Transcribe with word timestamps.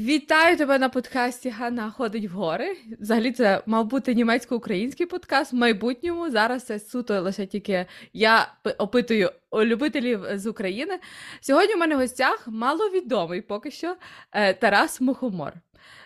Вітаю 0.00 0.56
тебе 0.56 0.78
на 0.78 0.88
подкасті 0.88 1.50
Ганна 1.50 1.90
ходить 1.90 2.30
в 2.30 2.32
гори. 2.32 2.76
Взагалі, 3.00 3.32
це 3.32 3.62
мав 3.66 3.86
бути 3.86 4.14
німецько-український 4.14 5.06
подкаст. 5.06 5.52
В 5.52 5.56
майбутньому 5.56 6.30
зараз 6.30 6.64
це 6.64 6.78
суто 6.78 7.20
лише 7.20 7.46
тільки 7.46 7.86
я 8.12 8.52
опитую 8.78 9.30
любителів 9.54 10.24
з 10.34 10.46
України. 10.46 10.98
Сьогодні 11.40 11.74
у 11.74 11.78
мене 11.78 11.96
в 11.96 11.98
гостях 11.98 12.48
маловідомий 12.48 13.40
поки 13.40 13.70
що 13.70 13.96
е, 14.32 14.54
Тарас 14.54 15.00
Мухомор. 15.00 15.52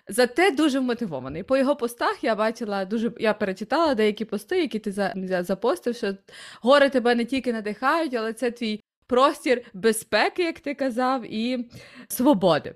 Зате 0.09 0.51
дуже 0.51 0.79
вмотивований. 0.79 1.43
По 1.43 1.57
його 1.57 1.77
постах 1.77 2.25
я 2.25 2.35
бачила 2.35 2.85
дуже. 2.85 3.13
Я 3.19 3.35
перечитала 3.35 3.95
деякі 3.95 4.25
пости, 4.25 4.61
які 4.61 4.79
ти 4.79 5.13
запостив, 5.41 5.97
що 5.97 6.15
гори 6.61 6.89
тебе 6.89 7.15
не 7.15 7.25
тільки 7.25 7.53
надихають, 7.53 8.15
але 8.15 8.33
це 8.33 8.51
твій 8.51 8.81
простір 9.07 9.63
безпеки, 9.75 10.43
як 10.43 10.61
ти 10.61 10.75
казав, 10.75 11.33
і 11.33 11.71
свободи. 12.09 12.75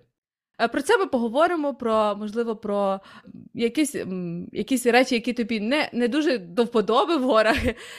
Е, 0.60 0.68
про 0.68 0.82
це 0.82 0.98
ми 0.98 1.06
поговоримо 1.06 1.74
про, 1.74 2.16
можливо, 2.16 2.56
про 2.56 3.00
якісь 3.54 3.94
якісь 4.52 4.86
речі, 4.86 5.14
які 5.14 5.32
тобі 5.32 5.60
не 5.60 5.90
не 5.92 6.08
дуже 6.08 6.38
до 6.38 6.64
вподоби 6.64 7.16
в 7.16 7.22
горах, 7.22 7.56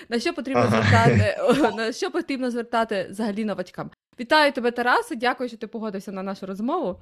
на 0.10 0.20
що 0.20 0.34
потрібно 0.34 0.62
ага. 0.62 0.82
звертати, 0.82 1.38
на 1.78 1.92
що 1.92 2.12
потрібно 2.12 2.52
звертати 2.52 3.08
взагалі 3.12 3.46
новачкам. 3.46 3.92
Вітаю 4.20 4.52
тебе, 4.52 4.72
Тарасе, 4.72 5.16
дякую, 5.16 5.50
що 5.50 5.58
ти 5.58 5.68
погодився 5.68 6.12
на 6.12 6.24
нашу 6.24 6.46
розмову. 6.46 7.02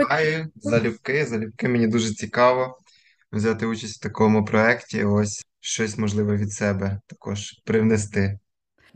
Вітаю, 0.00 0.46
залюбки, 0.56 1.26
залюбки. 1.26 1.68
Мені 1.68 1.86
дуже 1.86 2.14
цікаво 2.14 2.78
взяти 3.32 3.66
участь 3.66 3.96
в 3.96 4.02
такому 4.02 4.44
проєкті. 4.44 5.04
Ось 5.04 5.44
щось 5.60 5.98
можливе 5.98 6.36
від 6.36 6.52
себе 6.52 7.00
також 7.06 7.52
привнести. 7.64 8.38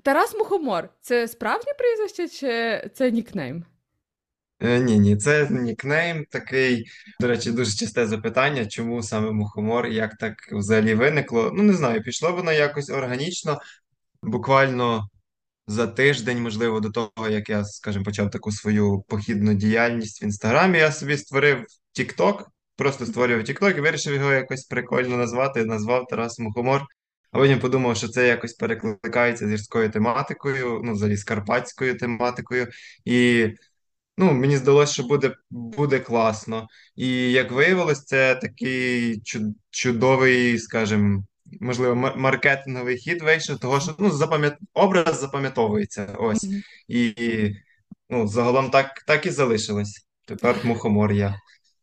Тарас 0.02 0.34
Мухомор 0.38 0.88
це 1.00 1.28
справжнє 1.28 1.72
прізвище 1.78 2.28
чи 2.28 2.90
це 2.94 3.10
нікнейм? 3.10 3.64
Е, 4.64 4.80
ні, 4.80 4.98
ні, 4.98 5.16
це 5.16 5.48
нікнейм 5.50 6.24
такий. 6.30 6.84
До 7.20 7.28
речі, 7.28 7.52
дуже 7.52 7.72
часте 7.72 8.06
запитання, 8.06 8.66
чому 8.66 9.02
саме 9.02 9.32
мухомор, 9.32 9.86
як 9.86 10.16
так 10.16 10.34
взагалі 10.52 10.94
виникло. 10.94 11.50
Ну, 11.54 11.62
не 11.62 11.72
знаю, 11.72 12.02
пішло 12.02 12.32
воно 12.32 12.52
якось 12.52 12.90
органічно, 12.90 13.60
буквально 14.22 15.08
за 15.66 15.86
тиждень, 15.86 16.42
можливо, 16.42 16.80
до 16.80 16.90
того, 16.90 17.28
як 17.28 17.48
я, 17.50 17.64
скажімо, 17.64 18.04
почав 18.04 18.30
таку 18.30 18.52
свою 18.52 19.04
похідну 19.08 19.54
діяльність 19.54 20.22
в 20.22 20.24
інстаграмі, 20.24 20.78
я 20.78 20.92
собі 20.92 21.16
створив 21.16 21.64
TikTok, 21.98 22.44
просто 22.76 23.06
створював 23.06 23.44
TikTok 23.44 23.78
і 23.78 23.80
вирішив 23.80 24.14
його 24.14 24.32
якось 24.32 24.64
прикольно 24.64 25.16
назвати. 25.16 25.64
Назвав 25.64 26.06
Тарас 26.06 26.38
Мухомор. 26.38 26.82
А 27.32 27.38
потім 27.38 27.58
подумав, 27.58 27.96
що 27.96 28.08
це 28.08 28.28
якось 28.28 28.52
перекликається 28.52 29.46
з 29.46 29.50
гірською 29.50 29.90
тематикою, 29.90 30.80
ну, 30.84 30.92
взагалі 30.92 31.16
з 31.16 31.24
карпатською 31.24 31.98
тематикою. 31.98 32.68
І 33.04 33.48
Ну, 34.22 34.32
мені 34.32 34.56
здалося, 34.56 34.92
що 34.92 35.02
буде 35.02 35.34
буде 35.50 35.98
класно. 35.98 36.66
І 36.96 37.32
як 37.32 37.52
виявилось, 37.52 38.04
це 38.04 38.34
такий 38.34 39.22
чудовий, 39.70 40.58
скажімо, 40.58 41.24
можливо, 41.60 41.94
маркетинговий 42.16 42.96
хід 42.96 43.22
вийшов, 43.22 43.58
того 43.58 43.80
що 43.80 43.94
ну, 43.98 44.10
запам'ят... 44.10 44.54
образ 44.74 45.20
запам'ятовується. 45.20 46.16
Ось. 46.18 46.48
І 46.88 47.14
ну, 48.10 48.26
загалом 48.28 48.70
так 48.70 48.90
так 49.06 49.26
і 49.26 49.30
залишилось. 49.30 50.06
Тепер 50.26 50.56
мухомор 50.64 51.12
я. 51.12 51.34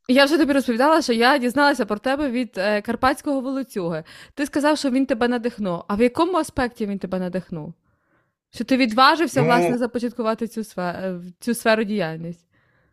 Я 0.08 0.26
вже 0.26 0.38
тобі 0.38 0.54
розповідала, 0.54 1.02
що 1.02 1.14
я 1.14 1.38
дізналася 1.38 1.86
про 1.86 1.98
тебе 1.98 2.30
від 2.32 2.54
е, 2.58 2.82
карпатського 2.82 3.42
волоцюги. 3.42 4.04
Ти 4.34 4.46
сказав, 4.46 4.78
що 4.78 4.90
він 4.90 5.06
тебе 5.06 5.28
надихнув. 5.28 5.84
А 5.88 5.96
в 5.96 6.02
якому 6.02 6.38
аспекті 6.38 6.86
він 6.86 7.00
тебе 7.00 7.20
надихнув? 7.20 7.74
Що 8.54 8.64
ти 8.64 8.78
відважився, 8.78 9.40
ну, 9.42 9.46
власне, 9.46 9.78
започаткувати 9.78 10.48
цю 10.48 10.64
сферу, 10.64 10.98
е, 10.98 11.22
цю 11.40 11.56
сферу 11.56 11.84
діяльність? 11.84 12.46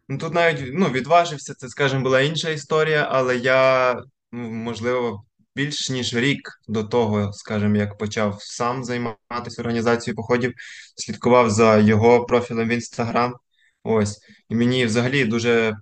Ну 0.08 0.18
тут 0.18 0.34
навіть 0.34 0.70
ну, 0.72 0.88
відважився, 0.88 1.54
це, 1.54 1.68
скажімо, 1.68 2.02
була 2.02 2.20
інша 2.20 2.50
історія, 2.50 3.08
але 3.10 3.36
я, 3.36 3.94
ну, 4.32 4.50
можливо, 4.50 5.24
більш 5.56 5.90
ніж 5.90 6.14
рік 6.14 6.50
до 6.68 6.84
того, 6.84 7.32
скажімо, 7.32 7.76
як 7.76 7.98
почав 7.98 8.36
сам 8.40 8.84
займатися 8.84 9.62
організацією 9.62 10.16
походів, 10.16 10.52
слідкував 10.96 11.50
за 11.50 11.78
його 11.78 12.24
профілем 12.24 12.68
в 12.68 12.72
інстаграм. 12.72 13.34
Ось. 13.82 14.18
І 14.48 14.54
мені 14.54 14.86
взагалі 14.86 15.24
дуже 15.24 15.76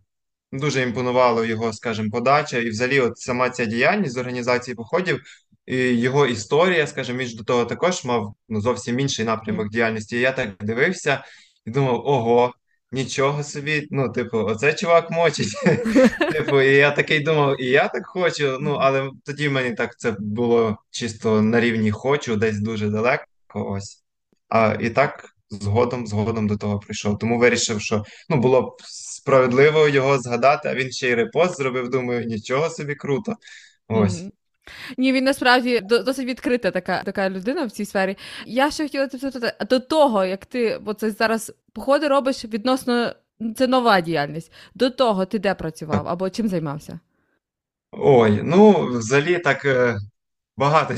дуже 0.52 0.82
імпонувало 0.82 1.44
його, 1.44 1.72
скажімо, 1.72 2.10
подача, 2.10 2.58
і 2.58 2.68
взагалі, 2.68 3.00
от 3.00 3.18
сама 3.18 3.50
ця 3.50 3.64
діяльність 3.64 4.14
з 4.14 4.16
організації 4.16 4.74
походів. 4.74 5.22
І 5.66 5.76
його 5.76 6.26
історія, 6.26 6.86
скажімо, 6.86 7.18
він 7.18 7.26
ж 7.26 7.36
до 7.36 7.44
того 7.44 7.64
також 7.64 8.04
мав 8.04 8.34
ну, 8.48 8.60
зовсім 8.60 9.00
інший 9.00 9.24
напрямок 9.24 9.68
діяльності. 9.68 10.16
І 10.16 10.20
я 10.20 10.32
так 10.32 10.50
дивився 10.60 11.24
і 11.66 11.70
думав: 11.70 12.02
ого, 12.06 12.54
нічого 12.92 13.42
собі, 13.42 13.88
ну, 13.90 14.08
типу, 14.08 14.38
оце 14.38 14.72
чувак 14.72 15.10
мочить. 15.10 15.52
Типу, 16.32 16.60
і 16.60 16.74
я 16.74 16.90
такий 16.90 17.20
думав, 17.20 17.62
і 17.62 17.66
я 17.66 17.88
так 17.88 18.06
хочу. 18.06 18.58
Ну, 18.60 18.74
але 18.74 19.10
тоді 19.24 19.48
в 19.48 19.52
мене 19.52 19.74
так 19.74 19.98
це 19.98 20.16
було 20.18 20.76
чисто 20.90 21.42
на 21.42 21.60
рівні 21.60 21.90
хочу, 21.90 22.36
десь 22.36 22.60
дуже 22.60 22.88
далеко. 22.88 23.24
Ось. 23.54 24.04
А 24.48 24.76
і 24.80 24.90
так 24.90 25.34
згодом, 25.50 26.06
згодом 26.06 26.46
до 26.46 26.56
того 26.56 26.78
прийшов. 26.78 27.18
Тому 27.18 27.38
вирішив, 27.38 27.80
що 27.80 28.04
ну, 28.28 28.36
було 28.36 28.62
б 28.62 28.76
справедливо 28.84 29.88
його 29.88 30.18
згадати, 30.18 30.68
а 30.68 30.74
він 30.74 30.90
ще 30.92 31.08
й 31.08 31.14
репост 31.14 31.56
зробив. 31.56 31.90
Думаю, 31.90 32.24
нічого 32.24 32.70
собі 32.70 32.94
круто. 32.94 33.34
Ось. 33.88 34.24
Ні, 34.98 35.12
він 35.12 35.24
насправді 35.24 35.80
досить 35.80 36.26
відкрита 36.26 36.70
така 36.70 37.02
така 37.02 37.30
людина 37.30 37.64
в 37.64 37.70
цій 37.70 37.84
сфері. 37.84 38.16
Я 38.46 38.70
ще 38.70 38.82
хотіла 38.82 39.08
запитати, 39.08 39.64
до 39.70 39.80
того, 39.80 40.24
як 40.24 40.46
ти 40.46 40.80
оце 40.84 41.10
зараз 41.10 41.52
походи 41.72 42.08
робиш 42.08 42.44
відносно 42.44 43.14
це 43.56 43.66
нова 43.66 44.00
діяльність. 44.00 44.52
До 44.74 44.90
того 44.90 45.26
ти 45.26 45.38
де 45.38 45.54
працював 45.54 46.08
або 46.08 46.30
чим 46.30 46.48
займався? 46.48 47.00
Ой, 47.92 48.40
ну 48.42 48.86
взагалі 48.86 49.38
так 49.38 49.64
е, 49.64 49.96
багато 50.56 50.94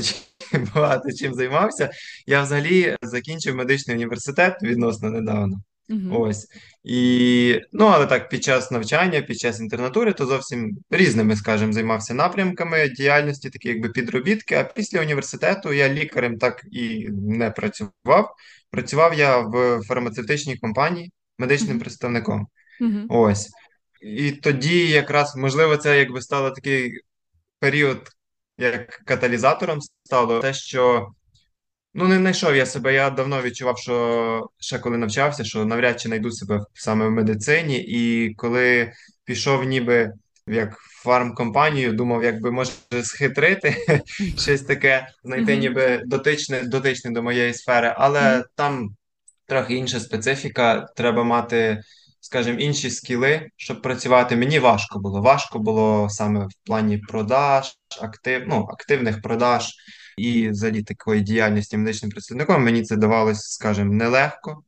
багато 0.75 1.11
чим 1.11 1.33
займався. 1.33 1.89
Я 2.25 2.41
взагалі 2.41 2.97
закінчив 3.01 3.55
медичний 3.55 3.95
університет 3.95 4.57
відносно 4.63 5.09
недавно. 5.09 5.61
Угу. 5.89 6.21
Ось. 6.23 6.47
І, 6.83 7.61
ну, 7.71 7.85
але 7.85 8.05
так, 8.05 8.29
під 8.29 8.43
час 8.43 8.71
навчання, 8.71 9.21
під 9.21 9.39
час 9.39 9.59
інтернатури, 9.59 10.13
то 10.13 10.25
зовсім 10.25 10.77
різними, 10.89 11.35
скажімо, 11.35 11.73
займався 11.73 12.13
напрямками 12.13 12.89
діяльності, 12.89 13.49
такі 13.49 13.69
якби 13.69 13.89
підробітки. 13.89 14.55
А 14.55 14.63
після 14.63 15.01
університету 15.01 15.73
я 15.73 15.89
лікарем 15.89 16.37
так 16.37 16.65
і 16.71 17.07
не 17.11 17.51
працював. 17.51 18.35
Працював 18.71 19.13
я 19.13 19.37
в 19.37 19.81
фармацевтичній 19.87 20.57
компанії 20.57 21.11
медичним 21.37 21.71
угу. 21.75 21.79
представником. 21.79 22.47
Угу. 22.81 23.05
Ось. 23.09 23.49
І 24.01 24.31
тоді, 24.31 24.89
якраз, 24.89 25.35
можливо, 25.35 25.77
це 25.77 25.99
якби 25.99 26.21
стало 26.21 26.51
такий 26.51 27.01
період, 27.59 28.09
як 28.57 28.89
каталізатором 28.89 29.79
стало 30.03 30.39
те, 30.39 30.53
що 30.53 31.07
Ну, 31.99 32.07
не 32.07 32.17
знайшов 32.17 32.55
я 32.55 32.65
себе. 32.65 32.93
Я 32.93 33.09
давно 33.09 33.41
відчував, 33.41 33.77
що 33.77 34.49
ще 34.59 34.79
коли 34.79 34.97
навчався, 34.97 35.43
що 35.43 35.65
навряд 35.65 36.01
чи 36.01 36.07
знайду 36.07 36.31
себе 36.31 36.65
саме 36.73 37.07
в 37.07 37.11
медицині. 37.11 37.77
І 37.77 38.33
коли 38.33 38.91
пішов 39.25 39.63
ніби 39.63 40.13
як 40.47 40.77
фармкомпанію, 41.03 41.93
думав, 41.93 42.23
як 42.23 42.41
би 42.41 42.51
може 42.51 42.71
схитрити 43.03 43.75
щось 44.37 44.61
таке, 44.61 45.07
знайти 45.23 45.57
ніби 45.57 46.01
дотичне 46.05 46.63
дотичне 46.63 47.11
до 47.11 47.23
моєї 47.23 47.53
сфери, 47.53 47.93
але 47.97 48.43
там 48.55 48.89
трохи 49.45 49.75
інша 49.75 49.99
специфіка. 49.99 50.87
Треба 50.95 51.23
мати, 51.23 51.81
скажімо, 52.19 52.59
інші 52.59 52.89
скіли, 52.89 53.49
щоб 53.55 53.81
працювати. 53.81 54.35
Мені 54.35 54.59
важко 54.59 54.99
було. 54.99 55.21
Важко 55.21 55.59
було 55.59 56.09
саме 56.09 56.45
в 56.45 56.51
плані 56.65 56.97
продаж, 56.97 57.73
актив, 58.01 58.43
ну, 58.47 58.67
активних 58.71 59.21
продаж 59.21 59.73
і 60.17 60.49
взагалі 60.49 60.83
такої 60.83 61.21
діяльності 61.21 61.77
медичним 61.77 62.11
представником 62.11 62.63
мені 62.63 62.83
це 62.83 62.95
давалось, 62.95 63.41
скажімо, 63.41 63.93
нелегко. 63.93 64.63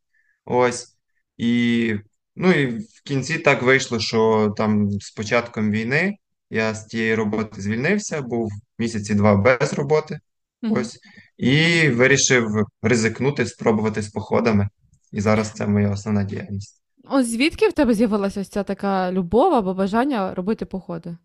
Ось. 0.46 0.96
І 1.38 1.96
ну 2.36 2.52
і 2.52 2.66
в 2.66 3.02
кінці 3.04 3.40
так 3.40 3.62
вийшло, 3.62 4.00
що 4.00 4.54
там 4.58 4.92
з 4.92 5.12
початком 5.12 5.72
війни 5.72 6.18
я 6.50 6.74
з 6.74 6.86
тієї 6.86 7.16
роботи 7.16 7.62
звільнився, 7.62 8.22
був 8.22 8.52
місяці 8.80 9.16
два 9.16 9.36
без 9.36 9.74
роботи. 9.74 10.20
Ось. 10.62 11.00
І 11.38 11.88
вирішив 11.90 12.48
ризикнути, 12.82 13.46
спробувати 13.46 14.02
з 14.02 14.10
походами. 14.10 14.70
І 15.12 15.22
зараз 15.22 15.52
це 15.52 15.68
моя 15.68 15.92
основна 15.92 16.24
діяльність. 16.24 16.82
Ось 17.04 17.28
звідки 17.28 17.68
в 17.68 17.74
тебе 17.74 17.94
з'явилася 17.94 18.46
ця 18.46 18.64
така 18.64 19.12
любов 19.12 19.54
або 19.54 19.74
бажання 19.74 20.34
робити 20.34 20.66
походи? 20.66 21.18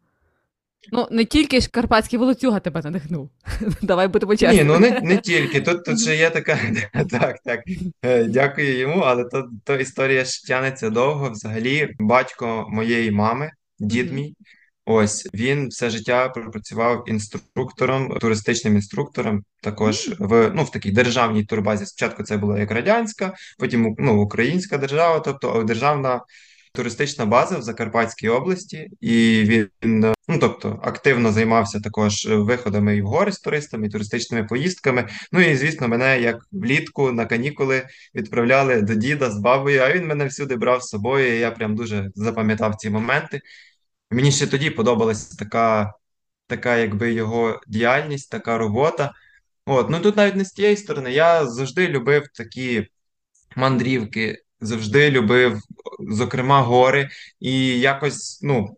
Ну, 0.93 1.09
не 1.11 1.25
тільки 1.25 1.61
ж 1.61 1.69
карпатський 1.69 2.19
волоцюга 2.19 2.61
тебе 2.61 2.81
надихнув. 2.85 3.31
Давай 3.82 4.09
будемо 4.09 4.37
чесні. 4.37 4.59
Ні, 4.59 4.65
ну 4.65 4.79
не 4.79 5.00
не 5.00 5.17
тільки. 5.17 5.61
Тут 5.61 5.85
тут 5.85 6.00
ще 6.00 6.17
є 6.17 6.31
така. 6.31 6.59
Так, 7.11 7.37
так. 7.44 7.61
Е, 8.05 8.25
дякую 8.25 8.79
йому, 8.79 9.00
але 9.00 9.25
то, 9.25 9.49
то 9.65 9.76
історія 9.76 10.25
ж 10.25 10.47
тянеться 10.47 10.91
довго. 10.91 11.31
Взагалі, 11.31 11.94
батько 11.99 12.67
моєї 12.71 13.11
мами, 13.11 13.50
дід 13.79 14.12
мій, 14.12 14.35
ось 14.85 15.29
він 15.35 15.69
все 15.69 15.91
життя 15.91 16.29
пропрацював 16.29 17.05
інструктором, 17.06 18.19
туристичним 18.21 18.75
інструктором, 18.75 19.44
також 19.62 20.11
в 20.19 20.50
ну, 20.55 20.62
в 20.62 20.71
такій 20.71 20.91
державній 20.91 21.44
турбазі. 21.44 21.87
Спочатку 21.87 22.23
це 22.23 22.37
була 22.37 22.59
як 22.59 22.71
радянська, 22.71 23.35
потім 23.59 23.94
ну, 23.99 24.23
українська 24.23 24.79
держава, 24.79 25.21
тобто 25.21 25.62
державна 25.62 26.21
туристична 26.75 27.26
база 27.26 27.59
в 27.59 27.62
Закарпатській 27.62 28.29
області, 28.29 28.91
і 29.00 29.44
він 29.82 30.15
ну 30.29 30.38
тобто 30.41 30.81
активно 30.82 31.32
займався 31.32 31.81
також 31.81 32.26
виходами 32.26 32.97
і 32.97 33.03
в 33.03 33.06
гори 33.06 33.32
з 33.32 33.41
туристами, 33.41 33.87
і 33.87 33.91
туристичними 33.91 34.47
поїздками. 34.47 35.09
Ну 35.32 35.41
і 35.41 35.56
звісно, 35.56 35.88
мене 35.88 36.21
як 36.21 36.37
влітку 36.53 37.12
на 37.12 37.26
канікули 37.26 37.87
відправляли 38.15 38.82
до 38.82 38.94
діда 38.94 39.31
з 39.31 39.38
бабою. 39.38 39.82
А 39.82 39.93
він 39.93 40.06
мене 40.06 40.26
всюди 40.26 40.56
брав 40.56 40.82
з 40.82 40.88
собою. 40.88 41.37
і 41.37 41.38
Я 41.38 41.50
прям 41.50 41.75
дуже 41.75 42.11
запам'ятав 42.15 42.76
ці 42.76 42.91
моменти. 42.91 43.41
Мені 44.11 44.32
ще 44.32 44.47
тоді 44.47 44.71
подобалася 44.71 45.37
така, 45.37 45.94
така, 46.47 46.76
якби 46.76 47.12
його 47.12 47.61
діяльність, 47.67 48.31
така 48.31 48.59
робота. 48.59 49.12
От, 49.67 49.91
ну 49.91 50.00
тут 50.00 50.17
навіть 50.17 50.37
не 50.37 50.44
з 50.44 50.53
тієї 50.53 50.76
сторони. 50.76 51.12
Я 51.12 51.47
завжди 51.47 51.88
любив 51.88 52.29
такі 52.35 52.87
мандрівки, 53.56 54.44
завжди 54.66 55.11
любив, 55.11 55.61
зокрема, 56.11 56.62
гори, 56.62 57.08
і 57.40 57.81
якось, 57.81 58.40
ну. 58.43 58.76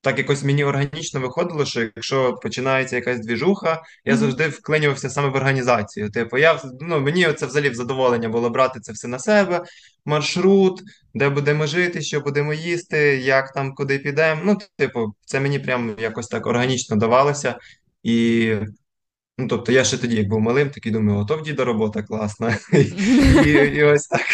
Так 0.00 0.18
якось 0.18 0.44
мені 0.44 0.64
органічно 0.64 1.20
виходило, 1.20 1.64
що 1.64 1.80
якщо 1.82 2.34
починається 2.34 2.96
якась 2.96 3.20
двіжуха, 3.20 3.82
я 4.04 4.16
завжди 4.16 4.48
вклинювався 4.48 5.10
саме 5.10 5.28
в 5.28 5.34
організацію. 5.34 6.10
Типу, 6.10 6.38
я 6.38 6.60
ну 6.80 7.00
мені 7.00 7.32
це 7.32 7.46
взагалі 7.46 7.70
в 7.70 7.74
задоволення 7.74 8.28
було 8.28 8.50
брати 8.50 8.80
це 8.80 8.92
все 8.92 9.08
на 9.08 9.18
себе, 9.18 9.64
маршрут, 10.04 10.82
де 11.14 11.28
будемо 11.28 11.66
жити, 11.66 12.02
що 12.02 12.20
будемо 12.20 12.54
їсти, 12.54 12.98
як 13.16 13.52
там 13.52 13.74
куди 13.74 13.98
підемо. 13.98 14.40
Ну, 14.44 14.58
типу, 14.76 15.14
це 15.24 15.40
мені 15.40 15.58
прям 15.58 15.96
якось 15.98 16.28
так 16.28 16.46
органічно 16.46 16.96
давалося. 16.96 17.58
І 18.02 18.54
Ну, 19.38 19.48
тобто 19.48 19.72
я 19.72 19.84
ще 19.84 19.98
тоді, 19.98 20.16
як 20.16 20.28
був 20.28 20.40
малим, 20.40 20.70
такий 20.70 20.92
думаю, 20.92 21.18
ото 21.18 21.36
в 21.36 21.42
діда 21.42 21.64
робота 21.64 22.02
класна. 22.02 22.58
І, 23.46 23.50
і 23.50 23.82
ось 23.82 24.06
так. 24.06 24.26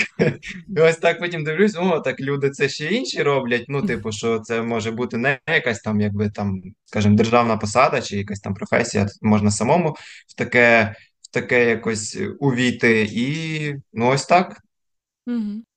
І 0.77 0.81
ось 0.81 0.97
так 0.97 1.19
потім 1.19 1.45
дивлюсь, 1.45 1.77
о, 1.77 2.01
так 2.01 2.21
люди 2.21 2.51
це 2.51 2.69
ще 2.69 2.87
інші 2.87 3.23
роблять. 3.23 3.65
Ну, 3.69 3.83
типу, 3.83 4.13
що 4.13 4.39
це 4.39 4.63
може 4.63 4.91
бути 4.91 5.17
не 5.17 5.39
якась 5.49 5.81
там, 5.81 6.01
якби 6.01 6.31
там, 6.31 6.63
скажімо, 6.85 7.17
державна 7.17 7.57
посада 7.57 8.01
чи 8.01 8.17
якась 8.17 8.41
там 8.41 8.55
професія, 8.55 9.07
можна 9.23 9.51
самому 9.51 9.97
в 10.29 10.35
таке, 10.37 10.95
в 11.23 11.31
таке 11.31 11.69
якось 11.69 12.19
увійти. 12.39 13.09
І 13.13 13.75
ну 13.93 14.09
ось 14.09 14.27
так. 14.27 14.61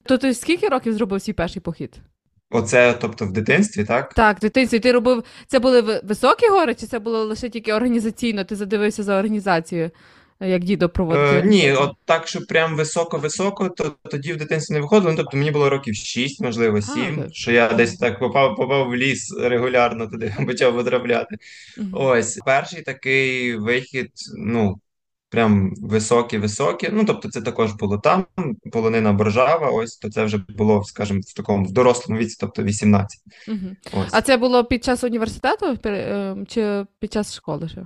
То 0.05 0.17
ти 0.17 0.33
скільки 0.33 0.67
років 0.67 0.93
зробив 0.93 1.21
свій 1.21 1.33
перший 1.33 1.61
похід? 1.61 2.01
Оце, 2.51 2.97
тобто, 3.01 3.25
в 3.25 3.31
дитинстві, 3.31 3.83
так? 3.83 4.13
Так, 4.13 4.37
в 4.37 4.39
дитинстві 4.39 4.79
ти 4.79 4.91
робив. 4.91 5.23
Це 5.47 5.59
були 5.59 6.01
високі 6.03 6.47
гори, 6.47 6.75
чи 6.75 6.87
це 6.87 6.99
було 6.99 7.23
лише 7.23 7.49
тільки 7.49 7.73
організаційно? 7.73 8.43
Ти 8.43 8.55
задивився 8.55 9.03
за 9.03 9.17
організацією, 9.17 9.91
як 10.39 10.63
дідо 10.63 10.89
проводив? 10.89 11.23
Е, 11.23 11.43
ні, 11.45 11.71
от 11.71 11.91
так, 12.05 12.27
щоб 12.27 12.45
прям 12.47 12.75
високо-високо, 12.75 13.69
то 13.69 13.95
тоді 14.11 14.33
в 14.33 14.37
дитинстві 14.37 14.73
не 14.73 14.81
виходило. 14.81 15.11
Ну, 15.11 15.17
тобто 15.17 15.37
мені 15.37 15.51
було 15.51 15.69
років 15.69 15.95
6, 15.95 16.41
можливо, 16.41 16.81
7, 16.81 17.19
окей. 17.19 17.29
що 17.31 17.51
я 17.51 17.73
десь 17.73 17.97
так 17.97 18.19
попав, 18.19 18.55
попав 18.55 18.89
в 18.89 18.95
ліс 18.95 19.35
регулярно 19.39 20.07
туди, 20.07 20.35
почав 20.47 20.75
потрапляти. 20.75 21.35
Мгм. 21.77 21.89
Ось 21.93 22.39
перший 22.45 22.81
такий 22.81 23.55
вихід, 23.55 24.11
ну 24.37 24.79
прям 25.29 25.73
високий-високий. 25.81 26.89
Ну 26.93 27.05
тобто, 27.05 27.29
це 27.29 27.41
також 27.41 27.73
було 27.73 27.97
там, 27.97 28.25
полонина 28.71 29.13
Боржава. 29.13 29.69
Ось 29.69 29.97
то 29.97 30.09
це 30.09 30.23
вже 30.23 30.45
було, 30.49 30.83
скажімо, 30.83 31.19
в 31.19 31.33
такому 31.33 31.65
в 31.65 31.71
дорослому 31.71 32.19
віці, 32.19 32.37
тобто 32.39 32.63
18. 32.63 33.19
Мгм. 33.47 33.77
Ось. 33.93 34.09
А 34.11 34.21
це 34.21 34.37
було 34.37 34.63
під 34.63 34.83
час 34.83 35.03
університету 35.03 35.77
е, 35.85 36.35
чи 36.47 36.85
під 36.99 37.13
час 37.13 37.35
школи? 37.35 37.69
ще? 37.69 37.85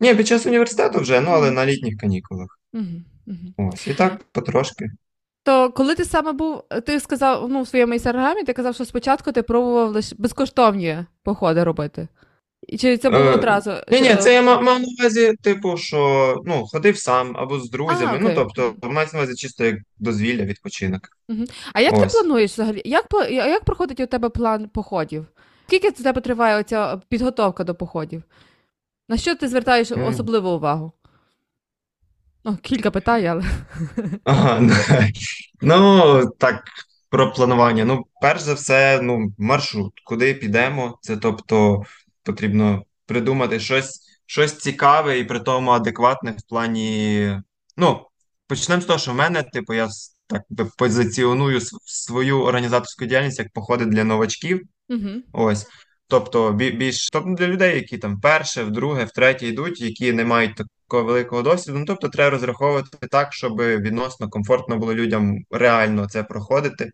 Ні, 0.00 0.14
під 0.14 0.26
час 0.26 0.46
університету 0.46 1.00
вже, 1.00 1.20
ну 1.20 1.30
але 1.30 1.50
на 1.50 1.66
літніх 1.66 1.96
канікулах. 1.96 2.58
Мгм. 2.72 3.04
Мгм. 3.26 3.54
Ось 3.56 3.86
і 3.86 3.94
так 3.94 4.24
потрошки. 4.32 4.90
То 5.42 5.70
коли 5.72 5.94
ти 5.94 6.04
саме 6.04 6.32
був, 6.32 6.62
ти 6.86 7.00
сказав 7.00 7.48
ну, 7.48 7.62
в 7.62 7.68
своєму 7.68 7.92
інстаграмі, 7.92 8.44
ти 8.44 8.52
казав, 8.52 8.74
що 8.74 8.84
спочатку 8.84 9.32
ти 9.32 9.42
пробував 9.42 9.90
лише 9.90 10.16
безкоштовні 10.18 10.98
походи 11.22 11.64
робити. 11.64 12.08
Чи 12.78 12.98
це 12.98 13.10
було 13.10 13.24
Е, 13.24 13.34
одразу? 13.34 13.72
Ні, 13.90 14.00
ні, 14.00 14.16
це 14.16 14.34
я 14.34 14.42
мав, 14.42 14.64
на 14.64 14.76
увазі, 14.76 15.34
типу, 15.42 15.76
що 15.76 16.42
ну, 16.46 16.66
ходив 16.66 16.98
сам 16.98 17.36
або 17.36 17.60
з 17.60 17.70
друзями. 17.70 18.12
А, 18.16 18.18
ну, 18.18 18.32
тобто, 18.34 18.74
мається 18.82 19.16
на 19.16 19.22
увазі 19.22 19.36
чисто 19.36 19.64
як 19.64 19.76
дозвілля, 19.98 20.44
відпочинок. 20.44 21.00
А 21.72 21.80
як 21.80 22.00
ти 22.00 22.06
плануєш 22.06 22.52
взагалі? 22.52 22.82
Як, 22.84 23.06
як 23.30 23.64
проходить 23.64 24.00
у 24.00 24.06
тебе 24.06 24.28
план 24.28 24.68
походів? 24.68 25.26
Скільки 25.66 25.88
у 25.88 25.92
тебе 25.92 26.20
триває 26.20 26.60
оця 26.60 27.00
підготовка 27.08 27.64
до 27.64 27.74
походів? 27.74 28.22
На 29.08 29.16
що 29.16 29.34
ти 29.34 29.48
звертаєш 29.48 29.90
Мгм. 29.90 30.04
особливу 30.04 30.50
увагу? 30.50 30.92
Ну, 32.44 32.56
кілька 32.62 32.90
питань, 32.90 33.26
але. 33.26 33.42
Ага, 34.24 34.60
ну 35.62 36.22
так, 36.38 36.64
про 37.10 37.32
планування. 37.32 37.84
Ну, 37.84 38.04
перш 38.22 38.40
за 38.40 38.54
все, 38.54 39.00
ну, 39.02 39.32
маршрут, 39.38 39.92
куди 40.04 40.34
підемо. 40.34 40.98
Це 41.02 41.16
тобто 41.16 41.82
потрібно 42.26 42.82
придумати 43.06 43.60
щось, 43.60 44.00
щось 44.26 44.58
цікаве 44.58 45.18
і 45.18 45.24
при 45.24 45.40
тому 45.40 45.70
адекватне 45.70 46.30
в 46.30 46.48
плані. 46.48 47.40
Ну, 47.76 48.06
почнемо 48.46 48.82
з 48.82 48.84
того, 48.84 48.98
що 48.98 49.12
в 49.12 49.14
мене, 49.14 49.42
типу, 49.42 49.74
я 49.74 49.88
так 50.26 50.42
би 50.50 50.70
позиціоную 50.78 51.60
свою 51.84 52.42
організаторську 52.42 53.04
діяльність 53.04 53.38
як 53.38 53.52
походи 53.52 53.84
для 53.84 54.04
новачків. 54.04 54.62
Угу. 54.88 55.10
Ось. 55.32 55.66
Тобто 56.08 56.52
більш 56.52 57.10
тобто 57.10 57.34
для 57.34 57.46
людей, 57.46 57.74
які 57.74 57.98
там 57.98 58.16
вперше, 58.16 58.62
вдруге, 58.62 59.04
втретє 59.04 59.46
йдуть, 59.46 59.80
які 59.80 60.12
не 60.12 60.24
мають 60.24 60.54
такого 60.56 61.04
великого 61.04 61.42
досвіду. 61.42 61.78
Ну 61.78 61.84
тобто 61.84 62.08
треба 62.08 62.30
розраховувати 62.30 63.06
так, 63.10 63.32
щоб 63.32 63.56
відносно 63.60 64.28
комфортно 64.28 64.76
було 64.76 64.94
людям 64.94 65.36
реально 65.50 66.08
це 66.08 66.22
проходити. 66.22 66.90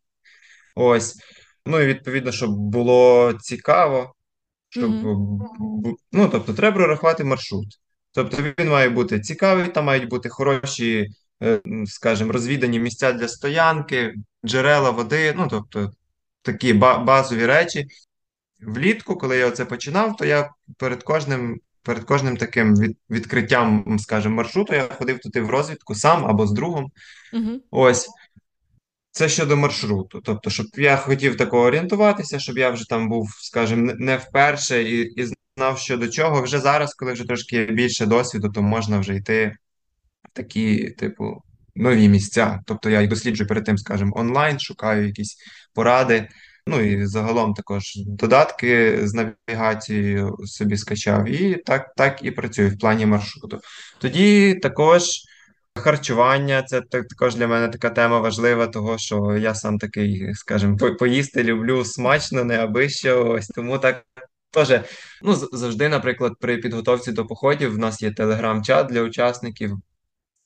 Ось. 0.75 1.17
Ну 1.67 1.81
і 1.81 1.87
відповідно, 1.87 2.32
щоб 2.32 2.50
було 2.50 3.32
цікаво, 3.40 4.14
щоб 4.72 4.91
ну 6.12 6.29
тобто 6.29 6.55
треба 6.55 6.76
прорахувати 6.76 7.24
маршрут. 7.24 7.67
Тобто 8.12 8.36
він 8.58 8.69
має 8.69 8.88
бути 8.88 9.20
цікавий, 9.20 9.69
там 9.69 9.84
мають 9.84 10.08
бути 10.08 10.29
хороші, 10.29 11.08
е, 11.43 11.60
скажімо, 11.86 12.32
розвідані 12.32 12.79
місця 12.81 13.12
для 13.12 13.29
стоянки, 13.29 14.14
джерела 14.46 14.91
води, 14.91 15.34
ну 15.36 15.48
тобто 15.50 15.91
такі 16.43 16.72
базові 16.72 17.46
речі. 17.46 17.86
Влітку, 18.60 19.17
коли 19.17 19.36
я 19.38 19.50
це 19.50 19.64
починав, 19.64 20.17
то 20.17 20.24
я 20.24 20.50
перед 20.76 21.02
кожним, 21.02 21.60
перед 21.82 22.05
кожним 22.05 22.36
таким 22.36 22.76
від, 22.76 22.96
відкриттям, 23.10 23.98
скажімо, 23.98 24.34
маршруту, 24.34 24.74
я 24.74 24.82
ходив 24.82 25.19
туди 25.19 25.41
в 25.41 25.50
розвідку 25.50 25.94
сам 25.94 26.26
або 26.26 26.46
з 26.46 26.52
другом. 26.52 26.91
Угу. 27.32 27.60
Ось 27.70 28.08
це 29.12 29.28
щодо 29.28 29.56
маршруту. 29.56 30.20
Тобто, 30.24 30.50
щоб 30.50 30.66
я 30.74 30.96
хотів 30.96 31.36
такого 31.36 31.62
орієнтуватися, 31.62 32.38
щоб 32.38 32.58
я 32.58 32.70
вже 32.70 32.88
там 32.88 33.08
був, 33.08 33.31
скажімо, 33.40 33.92
не- 33.98 34.16
вперше 34.16 34.82
і, 34.82 35.00
і 35.00 35.34
знав, 35.56 35.78
що 35.78 35.96
до 35.96 36.08
чого. 36.08 36.42
Вже 36.42 36.58
зараз, 36.58 36.94
коли 36.94 37.12
вже 37.12 37.24
трошки 37.24 37.64
більше 37.64 38.06
досвіду, 38.06 38.48
то 38.48 38.62
можна 38.62 38.98
вже 38.98 39.16
йти 39.16 39.56
в 40.24 40.36
такі, 40.36 40.90
типу, 40.90 41.42
нові 41.74 42.08
місця. 42.08 42.60
Тобто 42.66 42.90
я 42.90 43.06
досліджую 43.06 43.48
перед 43.48 43.64
тим, 43.64 43.78
скажімо, 43.78 44.12
онлайн, 44.16 44.58
шукаю 44.60 45.06
якісь 45.06 45.36
поради. 45.74 46.28
Ну 46.66 46.81
і 46.81 47.06
загалом 47.06 47.54
також 47.54 47.92
додатки 47.96 49.00
з 49.02 49.32
навігацією 49.48 50.36
собі 50.44 50.76
скачав, 50.76 51.28
і 51.28 51.54
так, 51.54 51.94
так 51.96 52.20
і 52.22 52.31
працюю 52.31 52.70
в 52.70 52.78
плані 52.78 53.06
маршруту. 53.06 53.60
Тоді 53.98 54.54
також 54.54 55.02
харчування 55.82 56.62
це 56.62 56.81
також 56.81 57.34
для 57.36 57.46
мене 57.46 57.69
така 57.69 57.91
тема 57.91 58.19
важлива, 58.20 58.67
того 58.67 58.98
що 58.98 59.36
я 59.36 59.55
сам 59.55 59.79
такий, 59.79 60.34
скажімо, 60.34 60.76
поїсти 60.76 61.44
люблю 61.44 61.84
смачно, 61.84 62.44
не 62.44 62.58
аби 62.58 62.88
що. 62.88 63.24
Ось 63.29 63.46
тому 63.48 63.79
так 63.79 64.05
теж. 64.50 64.81
Ну, 65.22 65.34
завжди, 65.52 65.88
наприклад, 65.88 66.32
при 66.41 66.56
підготовці 66.56 67.12
до 67.12 67.26
походів 67.26 67.74
в 67.74 67.79
нас 67.79 68.02
є 68.02 68.12
телеграм-чат 68.12 68.86
для 68.86 69.02
учасників. 69.02 69.76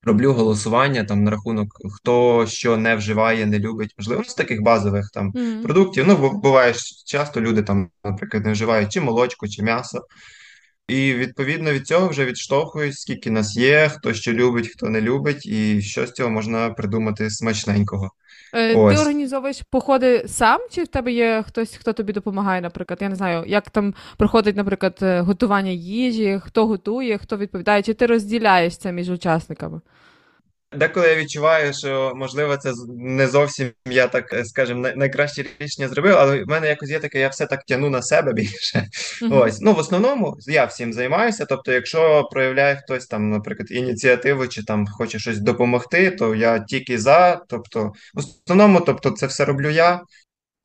Роблю 0.02 0.32
голосування 0.32 1.04
там 1.04 1.24
на 1.24 1.30
рахунок, 1.30 1.68
хто 1.94 2.46
що 2.46 2.76
не 2.76 2.96
вживає, 2.96 3.46
не 3.46 3.58
любить, 3.58 3.94
можливо, 3.98 4.24
з 4.24 4.34
таких 4.34 4.62
базових 4.62 5.10
там 5.14 5.32
Угу. 5.34 5.62
продуктів. 5.62 6.04
Ну, 6.08 6.16
бу- 6.16 6.40
буває 6.40 6.74
часто 7.06 7.40
люди 7.40 7.62
там, 7.62 7.88
наприклад, 8.04 8.46
не 8.46 8.52
вживають 8.52 8.92
чи 8.92 9.00
молочко, 9.00 9.48
чи 9.48 9.62
м'ясо. 9.62 10.02
І 10.88 11.14
відповідно 11.14 11.72
від 11.72 11.86
цього 11.86 12.08
вже 12.08 12.24
відштовхуюсь, 12.24 13.00
скільки 13.00 13.30
нас 13.30 13.56
є, 13.56 13.90
хто 13.94 14.14
що 14.14 14.32
любить, 14.32 14.68
хто 14.68 14.88
не 14.88 15.00
любить, 15.00 15.46
і 15.46 15.82
що 15.82 16.06
з 16.06 16.12
цього 16.12 16.30
можна 16.30 16.70
придумати 16.70 17.30
смачненького. 17.30 18.10
Е, 18.54 18.72
ти 18.74 18.78
організовуєш 18.78 19.62
походи 19.70 20.24
сам, 20.26 20.60
чи 20.70 20.82
в 20.82 20.86
тебе 20.86 21.12
є 21.12 21.44
хтось, 21.46 21.76
хто 21.76 21.92
тобі 21.92 22.12
допомагає, 22.12 22.60
наприклад? 22.60 22.98
Я 23.02 23.08
не 23.08 23.16
знаю, 23.16 23.44
як 23.46 23.70
там 23.70 23.94
проходить, 24.16 24.56
наприклад, 24.56 24.98
е, 25.02 25.20
готування 25.20 25.70
їжі, 25.70 26.40
хто 26.44 26.66
готує, 26.66 27.18
хто 27.18 27.36
відповідає, 27.36 27.82
чи 27.82 27.94
ти 27.94 28.06
розділяєшся 28.06 28.90
між 28.90 29.10
учасниками? 29.10 29.80
Деколи 30.76 31.08
я 31.08 31.16
відчуваю, 31.16 31.72
що 31.74 32.12
можливо 32.16 32.56
це 32.56 32.72
не 32.98 33.28
зовсім 33.28 33.70
я 33.90 34.06
так 34.06 34.32
е, 34.32 34.44
скажем, 34.44 34.80
найкраще 34.80 35.44
рішення 35.58 35.88
зробив, 35.88 36.16
але 36.16 36.44
в 36.44 36.48
мене 36.48 36.68
якось 36.68 36.90
є 36.90 36.98
таке, 36.98 37.20
я 37.20 37.28
все 37.28 37.46
так 37.46 37.64
тяну 37.64 37.90
на 37.90 38.02
себе 38.02 38.32
більше. 38.32 38.88
Uh-huh. 39.22 39.38
Ось 39.38 39.60
ну 39.60 39.72
в 39.72 39.78
основному 39.78 40.36
я 40.46 40.64
всім 40.64 40.92
займаюся. 40.92 41.44
Тобто, 41.44 41.72
якщо 41.72 42.28
проявляє 42.32 42.76
хтось 42.76 43.06
там, 43.06 43.30
наприклад, 43.30 43.70
ініціативу 43.70 44.48
чи 44.48 44.64
там 44.64 44.86
хоче 44.86 45.18
щось 45.18 45.38
допомогти, 45.38 46.10
то 46.10 46.34
я 46.34 46.58
тільки 46.58 46.98
за. 46.98 47.40
Тобто, 47.48 47.92
в 48.14 48.18
основному, 48.18 48.80
тобто, 48.80 49.10
це 49.10 49.26
все 49.26 49.44
роблю 49.44 49.70
я. 49.70 50.00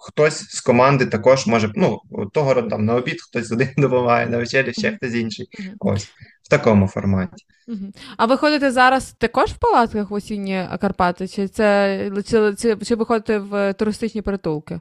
Хтось 0.04 0.50
з 0.50 0.62
команди 0.62 1.06
також 1.06 1.48
може 1.48 1.72
ну 1.76 2.00
того 2.34 2.62
там 2.62 2.86
на 2.86 2.96
обід, 2.96 3.22
хтось 3.22 3.52
один 3.52 3.70
допомагає 3.78 4.28
на 4.28 4.38
вечері, 4.38 4.74
ще 4.74 4.92
хтось 4.92 5.14
інший. 5.14 5.48
Ось 5.80 6.06
в 6.44 6.50
такому 6.50 6.88
форматі. 6.88 7.46
А 8.18 8.26
ви 8.26 8.38
ходите 8.38 8.72
зараз 8.72 9.16
також 9.18 9.50
в 9.50 9.58
палатках 9.58 10.10
в 10.10 10.14
осінні 10.14 10.68
Карпати? 10.82 11.28
Чи 11.28 11.48
це 11.48 12.12
чи, 12.28 12.56
чи, 12.56 12.76
чи 12.76 12.96
ви 12.96 13.06
ходите 13.06 13.40
в 13.40 13.74
туристичні 13.74 14.22
притулки? 14.22 14.80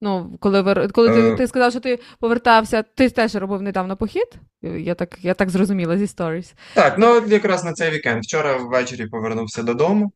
Ну, 0.00 0.36
коли 0.40 0.62
ви 0.62 0.88
коли 0.88 1.08
ти, 1.08 1.20
е. 1.20 1.36
ти 1.36 1.46
сказав, 1.46 1.70
що 1.70 1.80
ти 1.80 1.98
повертався, 2.20 2.82
ти 2.82 3.10
теж 3.10 3.34
робив 3.34 3.62
недавно 3.62 3.96
похід? 3.96 4.28
Я 4.62 4.94
так 4.94 5.18
я 5.22 5.34
так 5.34 5.50
зрозуміла 5.50 5.98
зі 5.98 6.06
сторіс. 6.06 6.54
Так, 6.74 6.98
ну 6.98 7.26
якраз 7.26 7.64
на 7.64 7.72
цей 7.72 7.90
вікенд. 7.90 8.22
Вчора 8.22 8.56
ввечері 8.56 9.06
повернувся 9.06 9.62
додому, 9.62 10.12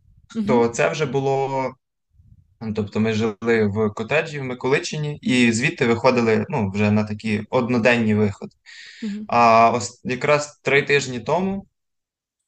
то 0.46 0.68
це 0.68 0.90
вже 0.90 1.06
було. 1.06 1.74
Тобто 2.76 3.00
ми 3.00 3.12
жили 3.12 3.66
в 3.66 3.90
котеджі 3.90 4.40
в 4.40 4.44
Миколичині, 4.44 5.18
і 5.22 5.52
звідти 5.52 5.86
виходили 5.86 6.46
ну, 6.48 6.70
вже 6.70 6.90
на 6.90 7.04
такі 7.04 7.42
одноденні 7.50 8.14
виходи. 8.14 8.52
Uh-huh. 9.04 9.24
А 9.28 9.70
ось 9.70 10.00
якраз 10.04 10.60
три 10.62 10.82
тижні 10.82 11.20
тому 11.20 11.66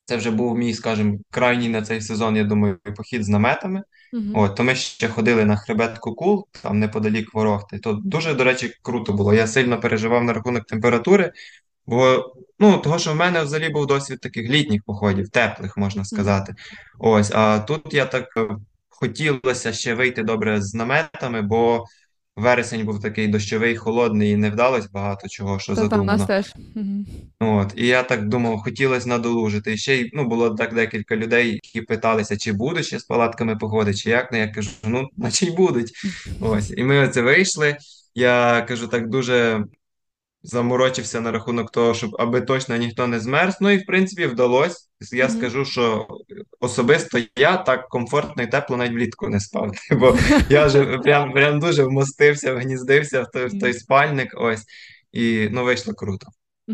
це 0.04 0.16
вже 0.16 0.30
був 0.30 0.58
мій, 0.58 0.74
скажімо, 0.74 1.18
крайній 1.30 1.68
на 1.68 1.82
цей 1.82 2.00
сезон, 2.00 2.36
я 2.36 2.44
думаю, 2.44 2.78
похід 2.96 3.24
з 3.24 3.28
наметами. 3.28 3.82
Uh-huh. 4.12 4.32
От, 4.34 4.56
то 4.56 4.64
ми 4.64 4.74
ще 4.74 5.08
ходили 5.08 5.44
на 5.44 5.56
хребет 5.56 5.98
Кукул, 5.98 6.46
там 6.62 6.78
неподалік 6.78 7.34
Ворохти. 7.34 7.78
То 7.78 7.92
дуже, 7.92 8.34
до 8.34 8.44
речі, 8.44 8.74
круто 8.82 9.12
було. 9.12 9.34
Я 9.34 9.46
сильно 9.46 9.80
переживав 9.80 10.24
на 10.24 10.32
рахунок 10.32 10.64
температури, 10.64 11.32
бо 11.86 12.32
ну, 12.58 12.78
того, 12.78 12.98
що 12.98 13.12
в 13.12 13.16
мене 13.16 13.42
взагалі 13.42 13.72
був 13.72 13.86
досвід 13.86 14.20
таких 14.20 14.50
літніх 14.50 14.82
походів, 14.86 15.28
теплих, 15.28 15.76
можна 15.76 16.04
сказати. 16.04 16.52
Uh-huh. 16.52 16.96
Ось, 16.98 17.30
а 17.34 17.58
тут 17.58 17.94
я 17.94 18.06
так 18.06 18.28
хотілося 19.02 19.72
ще 19.72 19.94
вийти 19.94 20.22
добре 20.22 20.62
з 20.62 20.74
наметами, 20.74 21.42
бо 21.42 21.84
вересень 22.36 22.86
був 22.86 23.00
такий 23.00 23.28
дощовий, 23.28 23.76
холодний, 23.76 24.30
і 24.30 24.36
не 24.36 24.50
вдалося 24.50 24.88
багато 24.92 25.28
чого, 25.28 25.58
що 25.58 25.74
Та 25.74 25.88
там 25.88 26.06
нас 26.06 26.26
теж. 26.26 26.54
От, 27.40 27.72
і 27.76 27.86
я 27.86 28.02
так 28.02 28.28
думав, 28.28 28.58
хотілося 28.58 29.08
надолужити. 29.08 29.72
І 29.72 29.76
ще 29.76 29.96
й 29.96 30.10
ну, 30.12 30.28
було 30.28 30.50
так 30.50 30.74
декілька 30.74 31.16
людей, 31.16 31.52
які 31.52 31.82
питалися, 31.82 32.36
чи 32.36 32.52
будуть 32.52 32.86
ще 32.86 32.98
з 32.98 33.04
палатками 33.04 33.56
походи, 33.56 33.94
чи 33.94 34.10
як. 34.10 34.32
Ну, 34.32 34.38
я 34.38 34.48
кажу, 34.48 34.70
ну, 34.84 35.08
наче 35.16 35.46
й 35.46 35.50
будуть. 35.50 35.92
Ось. 36.40 36.72
І 36.76 36.84
ми 36.84 36.98
оце 36.98 37.22
вийшли. 37.22 37.76
Я 38.14 38.64
кажу, 38.68 38.86
так 38.86 39.08
дуже 39.08 39.64
заморочився 40.42 41.20
на 41.20 41.30
рахунок 41.32 41.70
того, 41.70 41.94
щоб 41.94 42.16
аби 42.18 42.40
точно 42.40 42.76
ніхто 42.76 43.06
не 43.06 43.20
змерз. 43.20 43.56
Ну 43.60 43.70
і 43.70 43.76
в 43.76 43.86
принципі 43.86 44.26
вдалося. 44.26 44.88
Я 45.12 45.26
Мгм. 45.26 45.38
скажу, 45.38 45.64
що 45.64 46.06
особисто 46.60 47.18
я 47.36 47.56
так 47.56 47.88
комфортно 47.88 48.42
і 48.42 48.46
тепло 48.46 48.76
навіть 48.76 48.92
влітку 48.92 49.28
не 49.28 49.40
спав. 49.40 49.72
Бо 49.90 50.18
я 50.48 50.66
вже 50.66 50.98
прям, 50.98 51.32
прям 51.32 51.60
дуже 51.60 51.84
вмостився, 51.84 52.54
вгніздився 52.54 53.22
в 53.22 53.30
той, 53.30 53.46
в 53.46 53.60
той 53.60 53.74
спальник. 53.74 54.28
Ось. 54.36 54.64
І 55.12 55.48
ну, 55.50 55.64
вийшло 55.64 55.94
круто. 55.94 56.26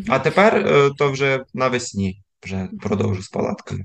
А 0.09 0.19
тепер 0.19 0.57
е, 0.57 0.91
то 0.99 1.11
вже 1.11 1.45
навесні 1.55 2.23
вже 2.45 2.69
продовжу 2.83 3.23
з 3.23 3.29
палатками. 3.29 3.85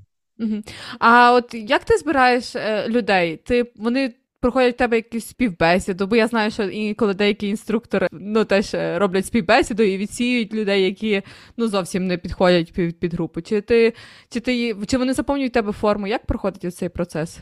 А 0.99 1.33
от 1.33 1.53
як 1.53 1.83
ти 1.83 1.97
збираєш 1.97 2.55
е, 2.55 2.87
людей? 2.89 3.37
Ти 3.37 3.71
вони 3.75 4.13
проходять 4.43 4.75
в 4.75 4.77
тебе 4.77 4.95
якусь 4.95 5.27
співбесіду, 5.27 6.07
бо 6.07 6.15
я 6.15 6.27
знаю, 6.27 6.51
що 6.51 6.63
інколи 6.63 7.13
деякі 7.13 7.47
інструктори 7.47 8.07
ну 8.11 8.45
теж 8.45 8.73
е, 8.73 8.99
роблять 8.99 9.25
співбесіду 9.25 9.83
і 9.83 9.97
відсіюють 9.97 10.53
людей, 10.53 10.83
які 10.83 11.21
ну 11.57 11.67
зовсім 11.67 12.07
не 12.07 12.17
підходять 12.17 12.73
під, 12.73 12.99
під 12.99 13.13
групу. 13.13 13.41
Чи 13.41 13.61
ти 13.61 13.93
чи 14.29 14.39
ти 14.39 14.75
чи 14.87 14.97
вони 14.97 15.13
заповнюють 15.13 15.53
тебе 15.53 15.71
форму? 15.71 16.07
Як 16.07 16.25
проходить 16.25 16.75
цей 16.75 16.89
процес 16.89 17.37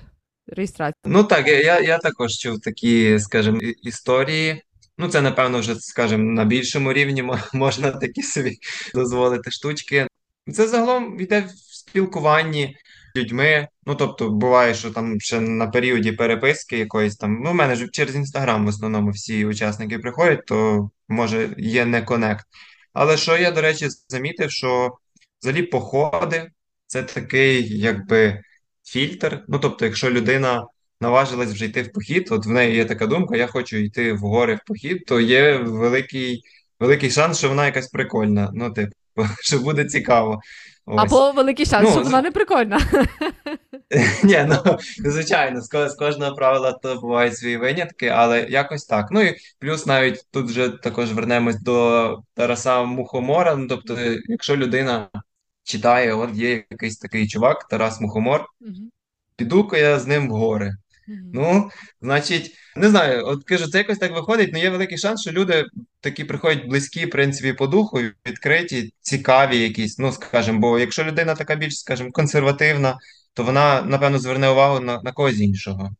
реєстрації? 0.48 1.02
Ну 1.06 1.24
так, 1.24 1.48
я 1.48 1.80
я 1.80 1.98
також 1.98 2.34
чув 2.34 2.60
такі, 2.60 3.20
скажімо, 3.20 3.60
історії. 3.84 4.62
Ну, 4.98 5.08
це, 5.08 5.22
напевно, 5.22 5.60
вже, 5.60 5.76
скажімо, 5.76 6.24
на 6.24 6.46
більшому 6.46 6.94
рівні 6.94 7.24
можна 7.54 7.92
такі 7.92 8.22
собі 8.22 8.58
дозволити 8.96 9.52
штучки. 9.52 10.08
Це 10.54 10.68
загалом 10.68 11.20
йде 11.20 11.42
в 11.42 11.50
спілкуванні 11.76 12.76
людьми. 13.16 13.68
Ну, 13.86 13.96
тобто, 13.96 14.30
буває, 14.30 14.74
що 14.74 14.92
там 14.92 15.20
ще 15.20 15.40
на 15.40 15.68
періоді 15.68 16.12
переписки 16.12 16.78
якоїсь 16.78 17.18
там. 17.18 17.42
Ну, 17.44 17.52
в 17.52 17.54
мене 17.54 17.76
ж 17.76 17.88
через 17.92 18.16
інстаграм 18.16 18.66
в 18.66 18.68
основному 18.68 19.12
всі 19.12 19.46
учасники 19.46 20.00
приходять, 20.00 20.46
то 20.46 20.90
може 21.10 21.56
є 21.58 21.86
не 21.86 22.02
конект. 22.02 22.46
Але 22.94 23.18
що 23.18 23.38
я, 23.38 23.52
до 23.52 23.62
речі, 23.62 23.88
замітив, 24.08 24.52
що 24.52 24.98
взагалі 25.42 25.64
походи 25.64 26.52
це 26.88 27.04
такий, 27.04 27.80
якби 27.80 28.42
фільтр. 28.86 29.46
Ну, 29.48 29.60
тобто, 29.60 29.86
якщо 29.86 30.12
людина 30.12 30.66
наважилась 31.02 31.52
вже 31.52 31.66
йти 31.66 31.82
в 31.82 31.92
похід, 31.92 32.28
от 32.32 32.46
в 32.46 32.50
неї 32.50 32.76
є 32.76 32.86
така 32.86 33.08
думка, 33.08 33.38
я 33.38 33.48
хочу 33.48 33.78
йти 33.78 34.14
в 34.14 34.20
гори 34.20 34.56
в 34.56 34.60
похід, 34.68 35.06
то 35.06 35.20
є 35.20 35.58
великий 35.58 36.44
великий 36.80 37.12
шанс, 37.12 37.38
що 37.38 37.50
вона 37.50 37.66
якась 37.66 37.88
прикольна. 37.88 38.52
Ну, 38.54 38.74
типу, 38.74 38.92
що 39.42 39.60
буде 39.60 39.86
цікаво. 39.86 40.42
Ось. 40.86 41.02
Або 41.02 41.32
великий 41.32 41.66
шанс, 41.66 41.90
ну, 41.90 41.96
що 41.96 42.04
вона 42.04 42.22
не 42.22 42.32
прикольна. 42.32 42.80
Ні, 44.24 44.46
ну 44.50 44.78
звичайно, 45.12 45.62
з 45.62 45.96
кожного 46.00 46.36
правила 46.36 46.72
то 46.72 46.96
бувають 46.96 47.38
свої 47.38 47.58
винятки, 47.58 48.08
але 48.08 48.42
якось 48.42 48.86
так. 48.86 49.08
Ну 49.12 49.22
і 49.22 49.36
плюс 49.60 49.86
навіть 49.86 50.26
тут 50.32 50.46
вже 50.46 50.70
також 50.70 51.14
вернемось 51.14 51.62
до 51.62 52.18
Тараса 52.34 52.84
Мухомора. 52.84 53.56
Ну, 53.56 53.68
тобто, 53.68 53.98
якщо 54.28 54.58
людина 54.58 55.10
читає, 55.64 56.14
от 56.14 56.34
є 56.34 56.64
якийсь 56.70 56.98
такий 56.98 57.28
чувак, 57.28 57.68
Тарас 57.68 58.02
Мухомор, 58.02 58.46
піду-ка 59.36 59.78
я 59.78 60.00
з 60.00 60.08
ним 60.08 60.30
в 60.30 60.32
гори. 60.32 60.76
Ну, 61.34 61.70
значить, 62.02 62.56
не 62.76 62.90
знаю, 62.90 63.28
от 63.28 63.44
кажу, 63.44 63.68
це 63.68 63.78
якось 63.78 63.98
так 63.98 64.12
виходить, 64.12 64.50
але 64.54 64.64
є 64.64 64.70
великий 64.70 64.98
шанс, 64.98 65.22
що 65.22 65.32
люди 65.32 65.66
такі 66.02 66.24
приходять 66.24 66.68
близькі, 66.68 67.06
в 67.06 67.10
принципі, 67.10 67.54
по 67.54 67.68
духу, 67.68 68.00
відкриті, 68.28 68.94
цікаві 69.02 69.58
якісь, 69.58 70.00
ну, 70.00 70.12
скажімо, 70.12 70.60
бо 70.60 70.80
якщо 70.80 71.04
людина 71.04 71.36
така 71.36 71.56
більш, 71.56 71.80
скажімо, 71.80 72.12
консервативна, 72.12 72.98
то 73.34 73.44
вона, 73.44 73.82
напевно, 73.82 74.20
зверне 74.20 74.50
увагу 74.50 74.80
на 74.80 75.02
на 75.02 75.12
когось 75.12 75.40
іншого. 75.40 75.92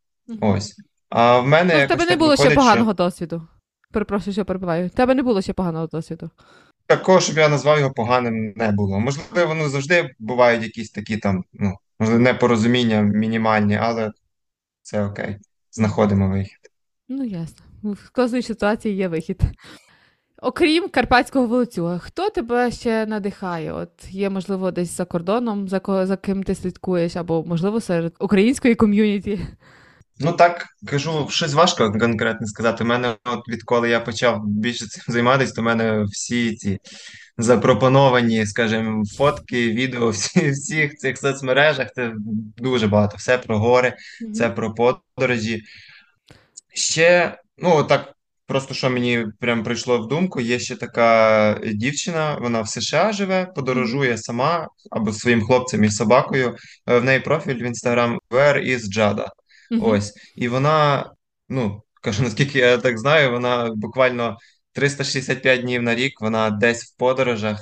Ось. 0.42 0.76
А 1.10 1.40
в 1.40 1.48
мене. 1.48 1.78
Ну, 1.80 1.86
в 1.86 1.88
тебе 1.88 2.06
не 2.06 2.16
було 2.16 2.32
виходить, 2.32 2.52
ще 2.52 2.56
поганого 2.56 2.92
що... 2.92 3.04
досвіду. 3.04 3.48
Перепрошую, 3.92 4.34
що 4.34 4.46
перебиваю. 4.46 4.88
В 4.88 4.90
тебе 4.90 5.16
не 5.16 5.24
було 5.24 5.42
ще 5.42 5.54
поганого 5.54 5.88
досвіду. 5.88 6.30
Такого, 6.88 7.20
щоб 7.20 7.38
я 7.38 7.50
назвав 7.50 7.80
його 7.80 7.92
поганим, 7.92 8.54
не 8.56 8.72
було. 8.72 9.00
Можливо, 9.00 9.56
ну 9.56 9.70
завжди 9.70 10.10
бувають 10.20 10.64
якісь 10.64 10.92
такі 10.92 11.18
там, 11.18 11.44
ну, 11.54 11.74
можливо, 12.00 12.22
непорозуміння 12.22 13.02
мінімальні, 13.02 13.76
але 13.76 14.12
це 14.82 15.06
окей. 15.06 15.38
Знаходимо 15.72 16.30
вихід. 16.30 16.60
Ну, 17.10 17.24
ясно. 17.24 17.66
В 17.84 18.10
кожній 18.12 18.42
ситуації 18.42 18.96
є 18.96 19.08
вихід. 19.08 19.42
Окрім 20.42 20.90
карпатського 20.90 21.48
волоцюга, 21.48 21.98
хто 21.98 22.30
тебе 22.30 22.72
ще 22.72 23.06
надихає? 23.06 23.74
От 23.74 23.90
є, 24.10 24.30
можливо, 24.30 24.72
десь 24.72 24.98
за 24.98 25.06
кордоном, 25.06 25.70
за 25.70 25.80
ко 25.80 26.06
за 26.06 26.18
ким 26.18 26.44
ти 26.44 26.56
слідкуєш, 26.56 27.16
або, 27.16 27.44
можливо, 27.44 27.82
серед 27.82 28.14
української 28.20 28.76
ком'юніті. 28.76 29.40
Ну 30.24 30.34
так 30.34 30.68
кажу, 30.88 31.28
щось 31.30 31.54
важко 31.54 31.92
конкретно 31.92 32.48
сказати. 32.48 32.84
У 32.84 32.88
мене, 32.88 33.16
от 33.26 33.50
відколи 33.50 33.90
я 33.90 34.00
почав 34.00 34.42
більше 34.46 34.88
цим 34.88 35.04
займатися, 35.08 35.54
то 35.54 35.62
в 35.62 35.66
мене 35.66 36.04
всі 36.04 36.56
ці 36.56 36.80
запропоновані, 37.38 38.46
скажімо, 38.46 39.04
фотки, 39.18 39.70
відео 39.72 40.10
всі, 40.10 40.52
всіх 40.52 40.96
цих 40.96 41.18
соцмережах. 41.18 41.88
Це 41.96 42.14
дуже 42.58 42.88
багато. 42.88 43.18
Все 43.18 43.38
про 43.38 43.60
гори, 43.60 43.90
mm-hmm. 43.90 44.32
це 44.32 44.50
про 44.50 44.74
подорожі. 44.74 45.64
Ще, 46.74 47.38
ну 47.58 47.84
так, 47.84 48.14
просто 48.48 48.74
що 48.74 48.90
мені 48.90 49.26
прям 49.40 49.64
прийшло 49.64 50.00
в 50.00 50.08
думку, 50.08 50.42
є 50.42 50.60
ще 50.60 50.76
така 50.76 51.60
дівчина, 51.74 52.38
вона 52.42 52.62
в 52.62 52.70
США 52.70 53.12
живе, 53.12 53.46
подорожує 53.56 54.18
сама 54.18 54.68
або 54.92 55.14
своїм 55.14 55.42
хлопцем 55.42 55.84
і 55.84 55.92
собакою. 55.92 56.56
Е, 56.88 57.00
в 57.00 57.04
неї 57.04 57.20
профіль 57.20 57.64
в 57.64 57.68
інстаграм 57.68 58.20
Where 58.30 58.68
is 58.70 58.80
Jada. 58.98 59.28
Mm-hmm. 59.72 59.84
Ось. 59.84 60.14
І 60.36 60.48
вона, 60.48 61.12
ну, 61.50 61.84
кажу, 62.02 62.24
наскільки 62.24 62.60
я 62.60 62.78
так 62.78 62.98
знаю, 62.98 63.32
вона 63.32 63.72
буквально 63.76 64.38
365 64.74 65.62
днів 65.62 65.82
на 65.82 65.96
рік 65.96 66.22
вона 66.22 66.50
десь 66.50 66.84
в 66.84 66.98
подорожах. 66.98 67.60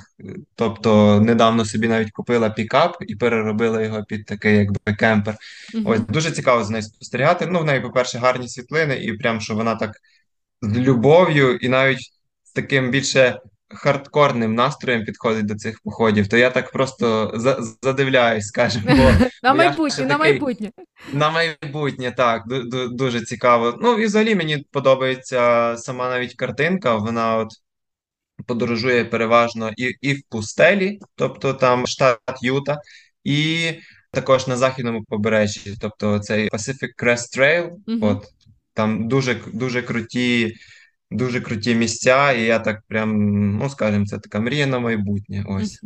Тобто 0.54 1.20
недавно 1.20 1.64
собі 1.64 1.88
навіть 1.88 2.10
купила 2.10 2.50
пікап 2.50 2.96
і 3.00 3.16
переробила 3.16 3.82
його 3.82 4.04
під 4.04 4.26
такий, 4.26 4.56
якби 4.56 4.94
кемпер. 4.98 5.36
Ось 5.84 6.00
дуже 6.00 6.30
цікаво 6.30 6.64
з 6.64 6.70
нею 6.70 6.82
спостерігати. 6.82 7.46
Ну, 7.46 7.60
в 7.60 7.64
неї, 7.64 7.80
по-перше, 7.80 8.18
гарні 8.18 8.48
світлини, 8.48 8.96
і 8.96 9.12
прям 9.12 9.40
що 9.40 9.54
вона 9.54 9.76
так 9.76 9.92
з 10.62 10.78
любов'ю 10.78 11.56
і 11.56 11.68
навіть 11.68 12.12
з 12.44 12.52
таким 12.52 12.90
більше 12.90 13.40
хардкорним 13.74 14.54
настроєм 14.54 15.04
підходить 15.04 15.46
до 15.46 15.54
цих 15.54 15.80
походів, 15.84 16.28
то 16.28 16.36
я 16.36 16.50
так 16.50 16.72
просто 16.72 17.32
за 17.34 17.58
задивляюсь, 17.82 18.46
скажімо, 18.46 18.84
бо 18.88 19.26
на 19.42 19.54
майбутнє, 19.54 20.04
на 20.04 20.18
такий- 20.18 20.18
майбутнє. 20.32 20.70
на 21.12 21.30
майбутнє, 21.30 22.12
так, 22.16 22.46
ду- 22.46 22.68
ду- 22.70 22.88
дуже 22.88 23.20
цікаво. 23.20 23.78
Ну 23.82 23.98
і 23.98 24.06
взагалі 24.06 24.34
мені 24.34 24.64
подобається 24.70 25.74
сама 25.78 26.08
навіть 26.10 26.34
картинка. 26.34 26.96
Вона 26.96 27.36
от 27.36 27.48
подорожує 28.46 29.04
переважно 29.04 29.70
і, 29.76 29.90
і 30.00 30.14
в 30.14 30.22
пустелі, 30.28 30.98
тобто 31.14 31.54
там 31.54 31.86
штат 31.86 32.18
Юта, 32.42 32.78
і 33.24 33.70
також 34.12 34.46
на 34.46 34.56
західному 34.56 35.04
побережжі, 35.04 35.74
тобто 35.80 36.18
цей 36.18 36.50
Pacific 36.50 36.88
Crest 37.02 37.38
Trail, 37.38 37.70
Мгм. 37.86 38.02
от 38.02 38.24
там 38.74 39.08
дуже 39.08 39.34
дуже 39.52 39.82
круті. 39.82 40.54
Дуже 41.10 41.40
круті 41.40 41.74
місця, 41.74 42.32
і 42.32 42.42
я 42.42 42.58
так 42.58 42.82
прям, 42.88 43.12
ну 43.58 43.68
скажімо, 43.70 44.06
це 44.06 44.18
така 44.18 44.40
мрія 44.40 44.66
на 44.66 44.78
майбутнє. 44.78 45.44
Ось. 45.48 45.80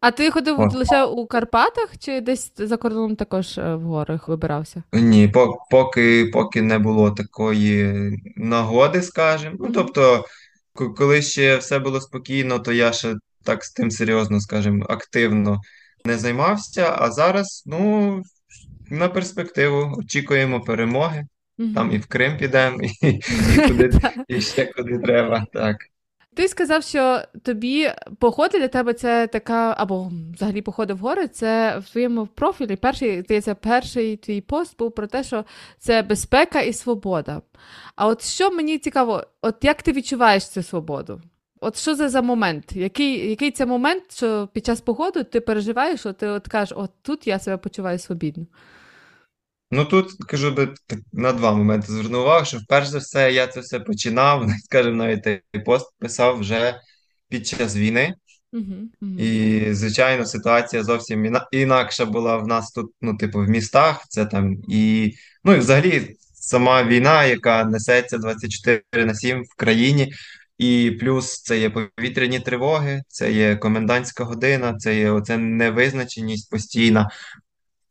А 0.00 0.10
ти 0.10 0.30
ходив 0.30 0.60
О. 0.60 0.68
лише 0.74 1.04
у 1.04 1.26
Карпатах 1.26 1.98
чи 1.98 2.20
десь 2.20 2.52
за 2.56 2.76
кордоном 2.76 3.16
також 3.16 3.58
е, 3.58 3.74
в 3.74 3.82
горах 3.82 4.28
вибирався? 4.28 4.82
Ні, 4.92 5.32
поки, 5.70 6.30
поки 6.32 6.62
не 6.62 6.78
було 6.78 7.10
такої 7.10 7.94
нагоди, 8.36 9.02
скажімо. 9.02 9.56
Ну, 9.60 9.72
тобто, 9.74 10.24
коли 10.96 11.22
ще 11.22 11.56
все 11.56 11.78
було 11.78 12.00
спокійно, 12.00 12.58
то 12.58 12.72
я 12.72 12.92
ще 12.92 13.14
так 13.44 13.64
з 13.64 13.72
тим 13.72 13.90
серйозно, 13.90 14.40
скажімо, 14.40 14.86
активно 14.88 15.60
не 16.04 16.18
займався. 16.18 16.96
А 16.98 17.10
зараз, 17.10 17.62
ну, 17.66 18.22
на 18.90 19.08
перспективу 19.08 19.94
очікуємо 19.98 20.60
перемоги. 20.60 21.26
Там 21.74 21.92
і 21.92 21.98
в 21.98 22.06
Крим 22.06 22.36
підемо, 22.36 22.78
і, 22.82 23.08
і 23.08 23.20
куди, 23.68 23.90
і 24.28 24.40
ще 24.40 24.66
куди 24.66 24.98
треба. 24.98 25.46
Так. 25.52 25.76
Ти 26.34 26.48
сказав, 26.48 26.82
що 26.82 27.22
тобі 27.42 27.90
походи 28.18 28.58
для 28.58 28.68
тебе 28.68 28.94
це 28.94 29.26
така, 29.26 29.74
або 29.78 30.10
взагалі 30.34 30.62
походи 30.62 30.94
в 30.94 30.98
гори, 30.98 31.28
це 31.28 31.78
в 31.78 31.90
твоєму 31.90 32.26
профілі. 32.26 32.76
Перший, 32.76 33.22
здається, 33.22 33.54
перший 33.54 34.16
твій 34.16 34.40
пост 34.40 34.78
був 34.78 34.92
про 34.92 35.06
те, 35.06 35.24
що 35.24 35.44
це 35.78 36.02
безпека 36.02 36.60
і 36.60 36.72
свобода. 36.72 37.42
А 37.96 38.06
от 38.06 38.22
що 38.22 38.50
мені 38.50 38.78
цікаво, 38.78 39.24
от 39.42 39.56
як 39.62 39.82
ти 39.82 39.92
відчуваєш 39.92 40.48
цю 40.48 40.62
свободу? 40.62 41.20
От 41.60 41.76
що 41.76 41.94
це 41.94 42.08
за 42.08 42.22
момент? 42.22 42.72
Який, 42.72 43.30
який 43.30 43.50
це 43.50 43.66
момент, 43.66 44.02
що 44.12 44.48
під 44.52 44.66
час 44.66 44.80
походу 44.80 45.24
ти 45.24 45.40
переживаєш, 45.40 46.00
що 46.00 46.12
ти 46.12 46.28
от 46.28 46.48
кажеш, 46.48 46.76
от 46.76 46.90
тут 47.02 47.26
я 47.26 47.38
себе 47.38 47.56
почуваю 47.56 47.98
свобідно. 47.98 48.46
Ну 49.74 49.84
тут 49.84 50.12
кажу 50.28 50.50
би 50.50 50.74
так, 50.86 50.98
на 51.12 51.32
два 51.32 51.52
моменти 51.54 51.92
звернув 51.92 52.22
увагу, 52.22 52.44
що 52.44 52.58
вперше 52.58 52.90
за 52.90 52.98
все 52.98 53.32
я 53.32 53.46
це 53.46 53.60
все 53.60 53.80
починав, 53.80 54.46
скажімо, 54.64 54.96
навіть 54.96 55.22
той 55.22 55.42
пост 55.66 55.92
писав 55.98 56.38
вже 56.38 56.80
під 57.28 57.46
час 57.46 57.76
війни. 57.76 58.14
Угу, 58.52 58.74
угу. 59.00 59.18
І, 59.18 59.66
звичайно, 59.74 60.26
ситуація 60.26 60.84
зовсім 60.84 61.26
іна- 61.26 61.48
інакша 61.52 62.04
була 62.04 62.36
в 62.36 62.46
нас 62.46 62.70
тут, 62.70 62.92
ну, 63.00 63.16
типу, 63.16 63.38
в 63.38 63.48
містах. 63.48 64.04
Це 64.08 64.26
там 64.26 64.56
і, 64.68 65.12
ну, 65.44 65.54
і 65.54 65.58
взагалі 65.58 66.16
сама 66.34 66.84
війна, 66.84 67.24
яка 67.24 67.64
несеться 67.64 68.18
24 68.18 68.82
на 69.06 69.14
7 69.14 69.42
в 69.42 69.54
країні. 69.56 70.12
І 70.58 70.90
плюс 71.00 71.42
це 71.42 71.58
є 71.58 71.70
повітряні 71.70 72.40
тривоги, 72.40 73.02
це 73.08 73.32
є 73.32 73.56
комендантська 73.56 74.24
година, 74.24 74.74
це 74.78 74.98
є 74.98 75.10
оце 75.10 75.38
невизначеність 75.38 76.50
постійна. 76.50 77.10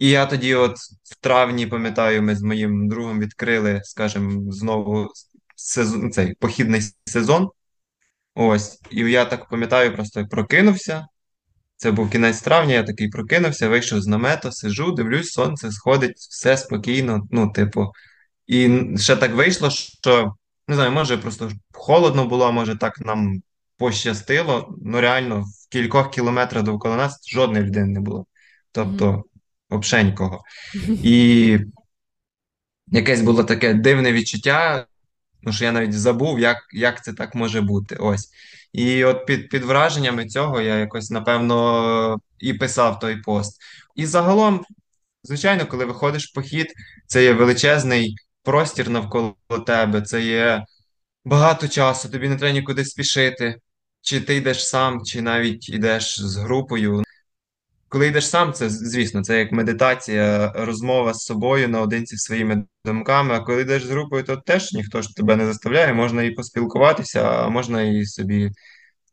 І 0.01 0.09
я 0.09 0.25
тоді, 0.25 0.55
от 0.55 0.77
в 1.03 1.15
травні, 1.19 1.67
пам'ятаю, 1.67 2.21
ми 2.21 2.35
з 2.35 2.41
моїм 2.41 2.87
другом 2.87 3.19
відкрили, 3.19 3.81
скажімо, 3.83 4.51
знову 4.51 5.07
сезон, 5.55 6.11
цей 6.11 6.35
похідний 6.35 6.81
сезон. 7.05 7.49
Ось, 8.35 8.79
і 8.91 8.99
я 8.99 9.25
так 9.25 9.49
пам'ятаю, 9.49 9.95
просто 9.95 10.27
прокинувся. 10.27 11.07
Це 11.77 11.91
був 11.91 12.09
кінець 12.09 12.41
травня, 12.41 12.73
я 12.73 12.83
такий 12.83 13.09
прокинувся, 13.09 13.69
вийшов 13.69 14.01
з 14.01 14.07
намета, 14.07 14.51
сижу, 14.51 14.91
дивлюсь, 14.91 15.31
сонце 15.31 15.71
сходить, 15.71 16.17
все 16.17 16.57
спокійно. 16.57 17.27
Ну, 17.31 17.51
типу, 17.51 17.91
і 18.47 18.81
ще 18.97 19.15
так 19.15 19.35
вийшло, 19.35 19.69
що 19.69 20.33
не 20.67 20.75
знаю, 20.75 20.91
може 20.91 21.17
просто 21.17 21.51
холодно 21.73 22.25
було, 22.25 22.51
може 22.51 22.75
так 22.75 22.99
нам 22.99 23.41
пощастило. 23.77 24.75
Ну, 24.81 25.01
реально, 25.01 25.41
в 25.41 25.69
кількох 25.71 26.11
кілометрах 26.11 26.63
довкола 26.63 26.97
нас 26.97 27.29
жодної 27.29 27.65
людини 27.65 27.87
не 27.87 27.99
було. 27.99 28.25
Тобто, 28.71 29.23
нікого. 30.03 30.41
І 31.03 31.57
якесь 32.87 33.21
було 33.21 33.43
таке 33.43 33.73
дивне 33.73 34.13
відчуття, 34.13 34.85
ну 35.41 35.53
що 35.53 35.65
я 35.65 35.71
навіть 35.71 35.93
забув, 35.93 36.39
як, 36.39 36.57
як 36.73 37.03
це 37.03 37.13
так 37.13 37.35
може 37.35 37.61
бути. 37.61 37.95
Ось. 37.95 38.29
І 38.73 39.03
от 39.03 39.25
під, 39.25 39.49
під 39.49 39.63
враженнями 39.63 40.25
цього 40.25 40.61
я 40.61 40.77
якось, 40.77 41.11
напевно, 41.11 42.19
і 42.39 42.53
писав 42.53 42.99
той 42.99 43.21
пост. 43.21 43.61
І 43.95 44.05
загалом, 44.05 44.65
звичайно, 45.23 45.65
коли 45.65 45.85
виходиш 45.85 46.29
в 46.29 46.33
похід, 46.33 46.67
це 47.07 47.23
є 47.23 47.33
величезний 47.33 48.15
простір 48.43 48.89
навколо 48.89 49.35
тебе, 49.65 50.01
це 50.01 50.21
є 50.21 50.65
багато 51.25 51.67
часу, 51.67 52.09
тобі 52.09 52.29
не 52.29 52.35
треба 52.35 52.53
нікуди 52.53 52.85
спішити. 52.85 53.55
Чи 54.01 54.21
ти 54.21 54.35
йдеш 54.35 54.67
сам, 54.67 55.03
чи 55.05 55.21
навіть 55.21 55.69
йдеш 55.69 56.21
з 56.21 56.35
групою. 56.35 57.03
Коли 57.91 58.07
йдеш 58.07 58.29
сам, 58.29 58.53
це 58.53 58.69
звісно, 58.69 59.23
це 59.23 59.39
як 59.39 59.51
медитація, 59.51 60.53
розмова 60.55 61.13
з 61.13 61.25
собою 61.25 61.69
наодинці 61.69 62.17
своїми 62.17 62.63
думками. 62.85 63.35
А 63.35 63.39
коли 63.39 63.61
йдеш 63.61 63.83
з 63.83 63.89
групою, 63.89 64.23
то 64.23 64.37
теж 64.37 64.73
ніхто 64.73 65.01
ж 65.01 65.15
тебе 65.15 65.35
не 65.35 65.45
заставляє, 65.45 65.93
можна 65.93 66.23
і 66.23 66.31
поспілкуватися, 66.31 67.21
а 67.21 67.49
можна 67.49 67.81
і 67.81 68.05
собі, 68.05 68.51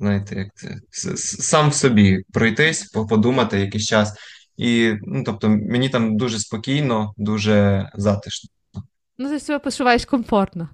знаєте, 0.01 0.37
як 0.37 0.49
це 0.91 1.17
сам 1.17 1.71
в 1.71 1.75
собі 1.75 2.23
пройтись, 2.33 2.85
подумати 2.85 3.61
якийсь 3.61 3.87
час. 3.87 4.13
І 4.57 4.95
ну, 5.03 5.23
тобто, 5.25 5.49
мені 5.49 5.89
там 5.89 6.17
дуже 6.17 6.39
спокійно, 6.39 7.13
дуже 7.17 7.89
затишно. 7.95 8.51
Ну, 9.19 9.29
ти 9.29 9.41
себе 9.41 9.59
почуваєш 9.59 10.05
комфортно. 10.05 10.69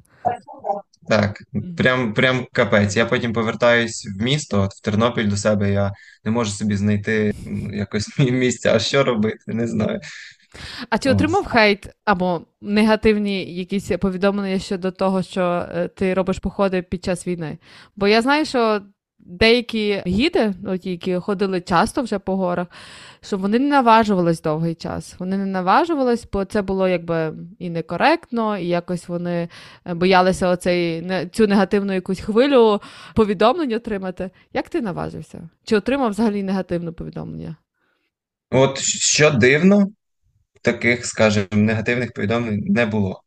Так, 1.08 1.42
прям, 1.76 2.14
прям 2.14 2.46
капець. 2.52 2.96
Я 2.96 3.06
потім 3.06 3.32
повертаюсь 3.32 4.08
в 4.18 4.22
місто, 4.22 4.62
от 4.62 4.72
в 4.72 4.80
Тернопіль 4.80 5.28
до 5.28 5.36
себе. 5.36 5.72
Я 5.72 5.92
не 6.24 6.30
можу 6.30 6.50
собі 6.50 6.76
знайти 6.76 7.34
якось 7.72 8.18
місця. 8.18 8.72
А 8.74 8.78
що 8.78 9.04
робити? 9.04 9.38
Не 9.46 9.66
знаю. 9.66 10.00
А 10.90 10.98
чи 10.98 11.10
отримав 11.10 11.46
хейт 11.46 11.88
або 12.04 12.46
негативні 12.60 13.54
якісь 13.54 13.90
повідомлення 14.00 14.58
щодо 14.58 14.90
того, 14.90 15.22
що 15.22 15.66
е, 15.74 15.88
ти 15.88 16.14
робиш 16.14 16.38
походи 16.38 16.82
під 16.82 17.04
час 17.04 17.26
війни? 17.26 17.58
Бо 17.96 18.08
я 18.08 18.22
знаю, 18.22 18.44
що 18.44 18.80
деякі 19.24 20.02
гіди, 20.06 20.54
ну, 20.62 20.78
які 20.82 21.14
ходили 21.14 21.60
часто 21.60 22.02
вже 22.02 22.18
по 22.18 22.37
горах, 22.37 22.66
що 23.20 23.38
вони 23.38 23.58
не 23.58 23.68
наважувались 23.68 24.42
довгий 24.42 24.74
час. 24.74 25.14
Вони 25.18 25.38
не 25.38 25.46
наважувались, 25.46 26.28
бо 26.32 26.44
це 26.44 26.62
було 26.62 26.88
якби 26.88 27.34
і 27.58 27.70
некоректно, 27.70 28.58
і 28.58 28.66
якось 28.66 29.08
вони 29.08 29.48
е, 29.84 29.94
боялися 29.94 30.48
оцей, 30.48 31.06
цю 31.32 31.46
негативну 31.46 31.92
якусь 31.92 32.20
хвилю 32.20 32.80
повідомлень 33.14 33.74
отримати. 33.74 34.30
Як 34.52 34.68
ти 34.68 34.80
наважився? 34.80 35.48
Чи 35.64 35.76
отримав 35.76 36.10
взагалі 36.10 36.42
негативне 36.42 36.92
повідомлення? 36.92 37.56
От 38.50 38.78
що 38.78 39.30
дивно, 39.30 39.88
таких, 40.62 41.06
скажімо, 41.06 41.46
негативних 41.52 42.12
повідомлень 42.12 42.64
не 42.66 42.87
було. 42.87 43.22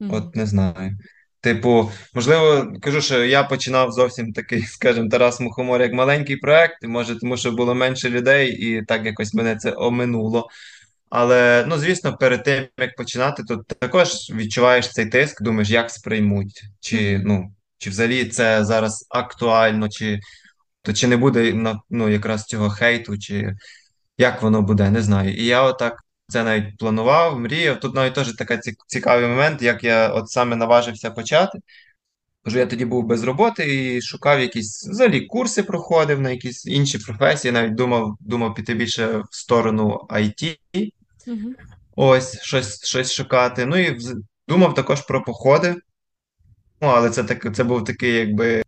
Мгм. 0.00 0.14
От 0.14 0.36
не 0.36 0.46
знаю. 0.46 0.98
Типу, 1.42 1.90
можливо, 2.14 2.72
кажу, 2.82 3.00
що 3.00 3.24
я 3.24 3.42
починав 3.44 3.92
зовсім 3.92 4.32
такий, 4.32 4.62
скажімо, 4.66 5.08
Тарас 5.08 5.40
Мухомор 5.40 5.82
як 5.82 5.92
маленький 5.92 6.36
проект, 6.36 6.84
може, 6.84 7.18
тому 7.18 7.36
що 7.36 7.52
було 7.52 7.74
менше 7.74 8.10
людей, 8.10 8.50
і 8.52 8.84
так 8.84 9.06
якось 9.06 9.34
мене 9.34 9.56
це 9.56 9.72
оминуло. 9.76 10.48
Але 11.10 11.64
ну, 11.68 11.78
звісно, 11.78 12.16
перед 12.16 12.44
тим 12.44 12.66
як 12.78 12.96
починати, 12.96 13.42
то 13.44 13.56
також 13.56 14.08
відчуваєш 14.34 14.90
цей 14.92 15.06
тиск, 15.06 15.42
думаєш, 15.42 15.70
як 15.70 15.90
сприймуть, 15.90 16.62
чи 16.80 17.18
ну, 17.24 17.54
чи 17.78 17.90
взагалі 17.90 18.24
це 18.24 18.64
зараз 18.64 19.06
актуально, 19.10 19.88
чи 19.88 20.20
то 20.82 20.92
чи 20.92 21.06
не 21.08 21.16
буде 21.16 21.54
на- 21.54 21.80
ну, 21.90 22.08
якраз 22.08 22.44
цього 22.44 22.70
хейту, 22.70 23.18
чи 23.18 23.54
як 24.18 24.42
воно 24.42 24.62
буде, 24.62 24.90
не 24.90 25.02
знаю. 25.02 25.34
І 25.34 25.44
я 25.46 25.62
отак 25.62 26.00
це 26.30 26.44
навіть 26.44 26.78
планував, 26.78 27.40
мріяв. 27.40 27.80
Тут 27.80 27.94
навіть 27.94 28.14
теж 28.14 28.32
такий 28.32 28.58
цікавий 28.86 29.28
момент, 29.28 29.62
як 29.62 29.84
я 29.84 30.08
от 30.08 30.30
саме 30.30 30.56
наважився 30.56 31.10
почати. 31.10 31.58
Кажу, 32.44 32.58
я 32.58 32.66
тоді 32.66 32.84
був 32.84 33.06
без 33.06 33.24
роботи 33.24 33.94
і 33.96 34.02
шукав 34.02 34.40
якісь 34.40 34.88
взагалі 34.88 35.20
курси 35.20 35.62
проходив 35.62 36.20
на 36.20 36.30
якісь 36.30 36.66
інші 36.66 36.98
професії. 36.98 37.52
Навіть 37.52 37.74
думав, 37.74 38.16
думав 38.20 38.54
піти 38.54 38.74
більше 38.74 39.06
в 39.06 39.26
сторону 39.30 40.00
IT, 40.10 40.56
Мгм. 41.26 41.56
ось 41.96 42.40
щось, 42.40 42.84
щось 42.84 43.12
шукати. 43.12 43.66
Ну 43.66 43.76
і 43.76 43.98
думав 44.48 44.74
також 44.74 45.00
про 45.00 45.22
походи. 45.22 45.76
Ну, 46.80 46.88
але 46.88 47.10
це 47.10 47.24
так, 47.24 47.54
це 47.56 47.64
був 47.64 47.84
такий, 47.84 48.12
якби 48.12 48.62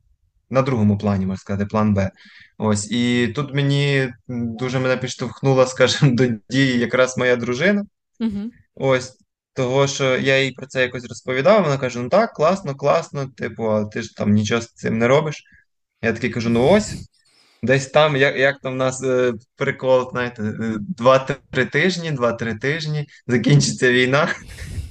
на 0.51 0.63
другому 0.63 0.99
плані, 0.99 1.27
можна 1.27 1.41
сказати, 1.41 1.67
план 1.67 1.95
Б. 1.95 2.11
Ось, 2.59 2.91
і 2.91 3.29
тут 3.29 3.55
мені 3.55 4.13
дуже 4.29 4.79
мене 4.79 4.97
підштовхнула, 4.97 5.67
скажімо, 5.67 6.13
до 6.15 6.27
дії 6.51 6.79
якраз 6.79 7.19
моя 7.19 7.37
дружина. 7.37 7.87
Угу. 8.21 8.51
Ось, 8.75 9.19
того, 9.55 9.87
що 9.87 10.19
я 10.19 10.43
їй 10.43 10.53
про 10.53 10.67
це 10.67 10.83
якось 10.83 11.09
розповідав, 11.09 11.63
вона 11.63 11.79
каже: 11.79 11.99
ну 11.99 12.09
так, 12.09 12.33
класно, 12.33 12.75
класно, 12.75 13.27
типу, 13.37 13.71
а 13.71 13.85
ти 13.85 14.03
ж 14.03 14.17
там 14.17 14.33
нічого 14.33 14.61
з 14.61 14.73
цим 14.73 14.99
не 14.99 15.09
робиш. 15.09 15.43
Я 16.03 16.13
такий 16.13 16.31
кажу: 16.31 16.51
ну 16.51 16.69
ось, 16.71 16.95
десь 17.63 17.87
там, 17.87 18.17
як 18.17 18.37
як 18.37 18.61
там 18.61 18.73
в 18.73 18.77
нас 18.77 19.03
е, 19.03 19.33
прикол, 19.57 20.11
знаєте, 20.11 20.43
е, 20.43 20.75
два-три 20.79 21.67
тижні, 21.67 22.11
два-три 22.13 22.55
тижні, 22.55 23.07
закінчиться 23.27 23.93
війна. 23.93 24.29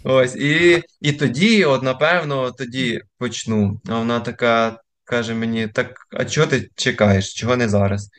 Ось, 0.04 0.36
і 0.36 0.84
і 1.02 1.13
тоді, 1.13 1.65
от 1.65 1.84
напевно, 1.84 2.52
тоді 2.52 3.02
почну. 3.17 3.82
А 3.88 3.97
вона 3.97 4.19
така 4.19 4.81
каже 5.12 5.34
мені: 5.34 5.67
так, 5.67 6.08
а 6.12 6.26
чого 6.26 6.47
ти 6.47 6.69
чекаєш? 6.76 7.34
Чого 7.34 7.58
не 7.58 7.69
зараз? 7.69 8.10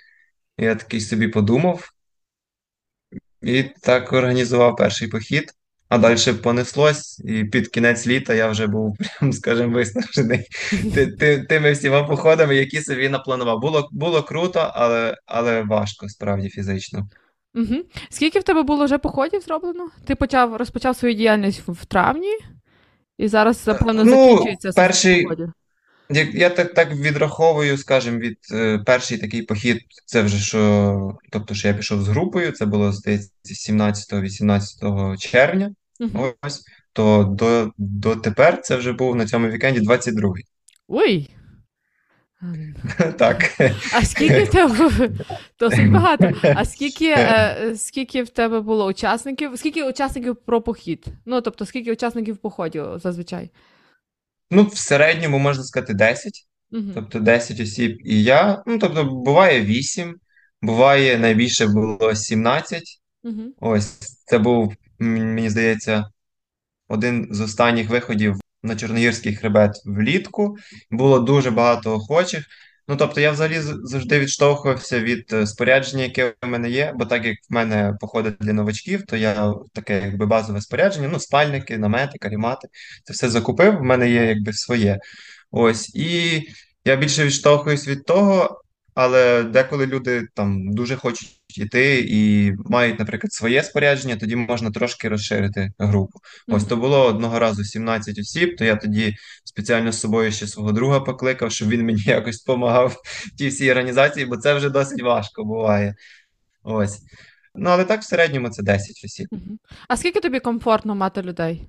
Я 0.58 0.74
такий 0.74 1.00
собі 1.00 1.28
подумав 1.28 1.90
і 3.42 3.62
так 3.62 4.12
організував 4.12 4.76
перший 4.76 5.08
похід. 5.08 5.52
А 5.88 5.98
далі 5.98 6.32
понеслось, 6.42 7.22
і 7.24 7.44
під 7.44 7.68
кінець 7.68 8.06
літа 8.06 8.34
я 8.34 8.48
вже 8.48 8.66
був, 8.66 8.96
прям, 9.20 9.32
скажімо, 9.32 9.74
виснажений 9.74 10.46
ти, 10.94 11.06
ти, 11.06 11.38
тими 11.48 11.72
всіма 11.72 12.02
походами, 12.02 12.56
які 12.56 12.80
собі 12.80 13.08
напланував. 13.08 13.60
Було 13.60 13.88
було 13.92 14.22
круто, 14.22 14.70
але 14.74 15.16
але 15.26 15.62
важко 15.62 16.08
справді 16.08 16.48
фізично. 16.48 17.08
Угу. 17.54 17.76
Скільки 18.10 18.38
в 18.38 18.42
тебе 18.42 18.62
було 18.62 18.84
вже 18.84 18.98
походів 18.98 19.40
зроблено? 19.40 19.88
Ти 20.04 20.14
почав 20.14 20.56
розпочав 20.56 20.96
свою 20.96 21.14
діяльність 21.14 21.62
в, 21.68 21.84
травні, 21.84 22.36
і 23.18 23.28
зараз, 23.28 23.66
напевно, 23.66 24.04
ну, 24.04 24.10
закінчується 24.10 24.72
перший, 24.72 25.26
я, 25.38 25.52
я 26.14 26.50
так 26.50 26.74
так 26.74 26.92
відраховую, 26.92 27.78
скажімо, 27.78 28.18
від 28.18 28.38
е, 28.52 28.78
перший 28.86 29.18
такий 29.18 29.42
похід, 29.42 29.80
це 30.06 30.22
вже 30.22 30.38
що, 30.38 31.18
тобто, 31.30 31.54
що 31.54 31.68
я 31.68 31.74
пішов 31.74 32.02
з 32.02 32.08
групою, 32.08 32.52
це 32.52 32.66
було, 32.66 32.92
здається, 32.92 33.30
17-18 33.72 35.18
червня. 35.18 35.74
Угу. 36.00 36.32
Ось, 36.42 36.64
то 36.92 37.24
до, 37.24 37.72
до 37.78 38.16
тепер 38.16 38.60
це 38.60 38.76
вже 38.76 38.92
був 38.92 39.16
на 39.16 39.26
цьому 39.26 39.48
вікенді 39.48 39.80
22-й. 39.80 40.44
Ой! 40.88 41.30
Так. 43.18 43.60
А 43.94 44.04
скільки 44.04 44.44
в 44.44 44.50
тебе 44.50 44.90
досить 45.58 45.90
багато? 45.92 46.32
А 46.42 46.64
скільки 46.64 47.08
е, 47.08 47.72
скільки 47.76 48.22
в 48.22 48.28
тебе 48.28 48.60
було 48.60 48.86
учасників? 48.86 49.50
Скільки 49.58 49.88
учасників 49.88 50.36
про 50.36 50.62
похід? 50.62 51.06
Ну, 51.26 51.40
тобто, 51.40 51.66
скільки 51.66 51.92
учасників 51.92 52.36
походів 52.36 52.84
зазвичай? 52.96 53.50
Ну, 54.54 54.64
в 54.64 54.78
середньому 54.78 55.38
можна 55.38 55.64
сказати 55.64 55.94
10. 55.94 56.46
Угу. 56.72 56.82
Тобто 56.94 57.20
10 57.20 57.60
осіб 57.60 57.98
і 58.04 58.22
я. 58.22 58.62
Ну, 58.66 58.78
тобто, 58.78 59.04
буває 59.04 59.64
8, 59.64 60.16
буває 60.62 61.18
найбільше 61.18 61.66
було 61.66 62.14
17. 62.14 62.82
Угу. 63.24 63.42
Ось 63.60 63.86
це 64.24 64.38
був, 64.38 64.74
мені 64.98 65.50
здається, 65.50 66.06
один 66.88 67.28
з 67.30 67.40
останніх 67.40 67.88
виходів 67.88 68.36
на 68.62 68.76
Чорногірський 68.76 69.36
хребет 69.36 69.82
влітку. 69.84 70.56
Було 70.90 71.18
дуже 71.18 71.50
багато 71.50 71.94
охочих. 71.94 72.46
Ну, 72.88 72.96
тобто, 72.96 73.20
я 73.20 73.30
взагалі 73.32 73.60
завжди 73.60 74.18
відштовхувався 74.20 75.00
від 75.00 75.32
е, 75.32 75.46
спорядження, 75.46 76.02
яке 76.02 76.34
в 76.42 76.46
мене 76.46 76.70
є, 76.70 76.92
бо 76.96 77.04
так 77.04 77.24
як 77.24 77.36
в 77.50 77.54
мене 77.54 77.96
походить 78.00 78.34
для 78.40 78.52
новачків, 78.52 79.02
то 79.06 79.16
я 79.16 79.54
таке 79.72 80.00
якби 80.04 80.26
базове 80.26 80.60
спорядження, 80.60 81.08
ну, 81.12 81.18
спальники, 81.20 81.78
намети, 81.78 82.18
карімати, 82.18 82.68
це 83.04 83.12
все 83.12 83.30
закупив, 83.30 83.78
в 83.78 83.82
мене 83.82 84.10
є 84.10 84.24
якби 84.24 84.52
своє. 84.52 84.98
Ось, 85.50 85.94
і 85.94 86.42
я 86.84 86.96
більше 86.96 87.24
відштовхуюсь 87.24 87.88
від 87.88 88.04
того, 88.04 88.62
але 88.94 89.42
деколи 89.42 89.86
люди 89.86 90.26
там 90.34 90.72
дуже 90.72 90.96
хочуть 90.96 91.40
йти 91.58 92.06
і 92.08 92.52
мають, 92.64 92.98
наприклад, 92.98 93.32
своє 93.32 93.62
спорядження, 93.62 94.16
тоді 94.16 94.36
можна 94.36 94.70
трошки 94.70 95.08
розширити 95.08 95.72
групу. 95.78 96.18
Ось 96.48 96.64
то 96.64 96.76
було 96.76 97.06
одного 97.06 97.38
разу 97.38 97.64
17 97.64 98.18
осіб, 98.18 98.56
то 98.56 98.64
я 98.64 98.76
тоді 98.76 99.16
спеціально 99.52 99.92
з 99.92 100.00
собою 100.00 100.32
ще 100.32 100.46
свого 100.46 100.72
друга 100.72 101.00
покликав, 101.00 101.52
щоб 101.52 101.68
він 101.68 101.86
мені 101.86 102.02
якось 102.06 102.44
допомагав 102.44 103.02
в 103.04 103.30
тій 103.36 103.48
всій 103.48 103.70
організації, 103.70 104.26
бо 104.26 104.36
це 104.36 104.54
вже 104.54 104.70
досить 104.70 105.02
важко 105.02 105.44
буває. 105.44 105.94
Ось. 106.62 107.00
Ну, 107.54 107.70
але 107.70 107.84
так 107.84 108.00
в 108.00 108.04
середньому 108.04 108.48
це 108.48 108.62
10 108.62 109.04
осіб. 109.04 109.28
А 109.88 109.96
скільки 109.96 110.20
тобі 110.20 110.40
комфортно 110.40 110.94
мати 110.94 111.22
людей? 111.22 111.68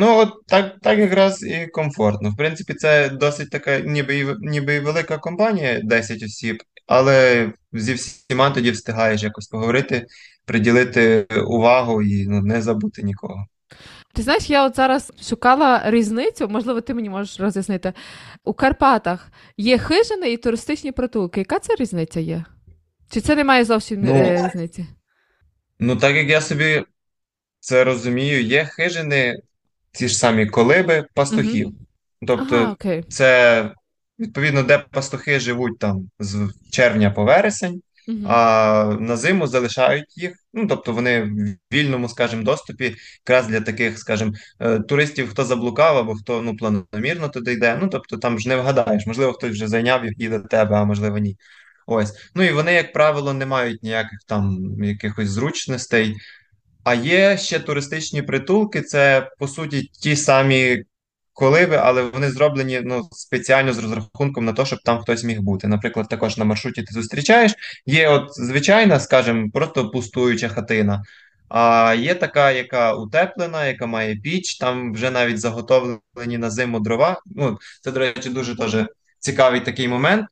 Ну, 0.00 0.18
от 0.18 0.46
так 0.46 0.76
так 0.82 0.98
якраз 0.98 1.42
і 1.42 1.66
комфортно. 1.66 2.30
В 2.30 2.36
принципі, 2.36 2.74
це 2.74 3.08
досить 3.08 3.50
така, 3.50 3.78
ніби 3.80 4.18
і 4.18 4.26
ніби 4.40 4.74
і 4.74 4.80
велика 4.80 5.18
компанія, 5.18 5.80
10 5.84 6.22
осіб, 6.22 6.56
але 6.86 7.52
зі 7.72 7.94
всіма 7.94 8.50
тоді 8.50 8.70
встигаєш 8.70 9.22
якось 9.22 9.46
поговорити, 9.46 10.06
приділити 10.44 11.26
увагу 11.46 12.02
і 12.02 12.26
ну, 12.26 12.42
не 12.42 12.62
забути 12.62 13.02
нікого. 13.02 13.46
Ти 14.18 14.24
знаєш, 14.24 14.50
я 14.50 14.66
от 14.66 14.76
зараз 14.76 15.12
шукала 15.22 15.82
різницю, 15.84 16.48
можливо, 16.48 16.80
ти 16.80 16.94
мені 16.94 17.10
можеш 17.10 17.40
роз'яснити. 17.40 17.92
У 18.44 18.54
Карпатах 18.54 19.32
є 19.56 19.78
хижини 19.78 20.32
і 20.32 20.36
туристичні 20.36 20.92
притулки. 20.92 21.40
Яка 21.40 21.58
це 21.58 21.74
різниця 21.74 22.20
є? 22.20 22.44
Чи 23.10 23.20
це 23.20 23.36
немає 23.36 23.64
зовсім 23.64 24.02
ну, 24.02 24.14
е, 24.14 24.46
різниці? 24.46 24.86
Ну, 25.78 25.96
так 25.96 26.16
як 26.16 26.28
я 26.28 26.40
собі 26.40 26.84
це 27.60 27.84
розумію, 27.84 28.42
є 28.42 28.64
хижини 28.64 29.34
ті 29.92 30.08
ж 30.08 30.18
самі 30.18 30.46
колиби 30.46 31.04
пастухів. 31.14 31.66
Угу. 31.66 31.76
Тобто, 32.26 32.56
ага, 32.56 32.72
окей. 32.72 33.02
це 33.08 33.70
відповідно, 34.18 34.62
де 34.62 34.78
пастухи 34.78 35.40
живуть 35.40 35.78
там 35.78 36.10
з 36.18 36.50
червня 36.70 37.10
по 37.10 37.24
вересень, 37.24 37.82
а 38.26 38.96
на 39.00 39.16
зиму 39.16 39.46
залишають 39.46 40.18
їх. 40.18 40.32
Ну 40.52 40.66
тобто 40.66 40.92
вони 40.92 41.22
в 41.22 41.74
вільному, 41.74 42.08
скажімо, 42.08 42.42
доступі, 42.42 42.96
якраз 43.26 43.46
для 43.46 43.60
таких, 43.60 43.98
скажімо, 43.98 44.32
е, 44.60 44.80
туристів, 44.80 45.30
хто 45.30 45.44
заблукав 45.44 45.96
або 45.96 46.14
хто 46.14 46.42
ну 46.42 46.56
планомірно 46.56 47.28
туди 47.28 47.52
йде. 47.52 47.78
Ну 47.82 47.88
тобто 47.88 48.16
там 48.16 48.38
ж 48.38 48.48
не 48.48 48.56
вгадаєш, 48.56 49.06
можливо, 49.06 49.32
хтось 49.32 49.50
вже 49.50 49.68
зайняв 49.68 50.04
їх 50.04 50.14
і 50.18 50.28
до 50.28 50.40
тебе, 50.40 50.76
а 50.76 50.84
можливо, 50.84 51.18
ні. 51.18 51.36
Ось. 51.86 52.30
Ну 52.34 52.42
і 52.42 52.52
вони, 52.52 52.72
як 52.72 52.92
правило, 52.92 53.32
не 53.32 53.46
мають 53.46 53.82
ніяких 53.82 54.18
там 54.26 54.58
якихось 54.84 55.28
зручностей. 55.28 56.16
А 56.84 56.94
є 56.94 57.38
ще 57.38 57.58
туристичні 57.58 58.22
притулки, 58.22 58.82
це 58.82 59.30
по 59.38 59.48
суті 59.48 59.82
ті 59.82 60.16
самі 60.16 60.84
колиби, 61.38 61.76
але 61.76 62.02
вони 62.02 62.30
зроблені 62.30 62.80
ну, 62.84 63.08
спеціально 63.12 63.72
з 63.72 63.78
розрахунком 63.78 64.44
на 64.44 64.52
те, 64.52 64.66
щоб 64.66 64.78
там 64.84 64.98
хтось 64.98 65.24
міг 65.24 65.40
бути. 65.40 65.68
Наприклад, 65.68 66.08
також 66.08 66.36
на 66.36 66.44
маршруті 66.44 66.82
ти 66.82 66.94
зустрічаєш. 66.94 67.54
Є 67.86 68.08
от 68.08 68.24
звичайна, 68.30 69.00
скажімо, 69.00 69.48
просто 69.52 69.90
пустуюча 69.90 70.48
хатина. 70.48 71.02
А 71.48 71.94
є 71.98 72.14
така, 72.14 72.50
яка 72.50 72.94
утеплена, 72.94 73.66
яка 73.66 73.86
має 73.86 74.16
піч, 74.16 74.58
там 74.58 74.92
вже 74.92 75.10
навіть 75.10 75.40
заготовлені 75.40 76.38
на 76.38 76.50
зиму 76.50 76.80
дрова. 76.80 77.22
Ну, 77.26 77.58
Це, 77.82 77.92
до 77.92 78.00
речі, 78.00 78.28
дуже 78.30 78.56
теж 78.56 78.76
цікавий 79.18 79.60
такий 79.60 79.88
момент. 79.88 80.26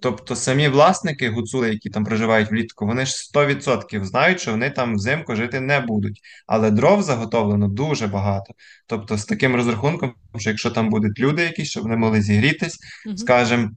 Тобто 0.00 0.36
самі 0.36 0.68
власники 0.68 1.30
гуцули, 1.30 1.68
які 1.70 1.90
там 1.90 2.04
проживають 2.04 2.50
влітку, 2.50 2.86
вони 2.86 3.06
ж 3.06 3.30
100% 3.34 4.04
знають, 4.04 4.40
що 4.40 4.50
вони 4.50 4.70
там 4.70 4.94
взимку 4.94 5.36
жити 5.36 5.60
не 5.60 5.80
будуть. 5.80 6.20
Але 6.46 6.70
дров 6.70 7.02
заготовлено 7.02 7.68
дуже 7.68 8.06
багато. 8.06 8.54
Тобто, 8.86 9.18
з 9.18 9.24
таким 9.24 9.56
розрахунком, 9.56 10.14
що 10.36 10.50
якщо 10.50 10.70
там 10.70 10.88
будуть 10.88 11.18
люди, 11.18 11.42
якісь, 11.42 11.68
щоб 11.70 11.82
вони 11.82 11.96
могли 11.96 12.22
зігрітись, 12.22 12.78
угу. 13.06 13.16
скажімо, 13.16 13.70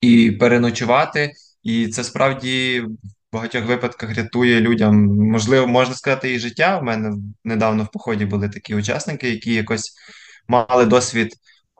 і 0.00 0.30
переночувати. 0.30 1.32
І 1.62 1.88
це 1.88 2.04
справді 2.04 2.80
в 2.80 2.88
багатьох 3.32 3.64
випадках 3.64 4.16
рятує 4.16 4.60
людям. 4.60 5.06
Можливо, 5.06 5.66
можна 5.66 5.94
сказати, 5.94 6.34
і 6.34 6.38
життя. 6.38 6.78
У 6.78 6.84
мене 6.84 7.12
недавно 7.44 7.84
в 7.84 7.90
поході 7.90 8.24
були 8.24 8.48
такі 8.48 8.74
учасники, 8.74 9.30
які 9.30 9.54
якось 9.54 9.94
мали 10.48 10.86
досвід 10.86 11.34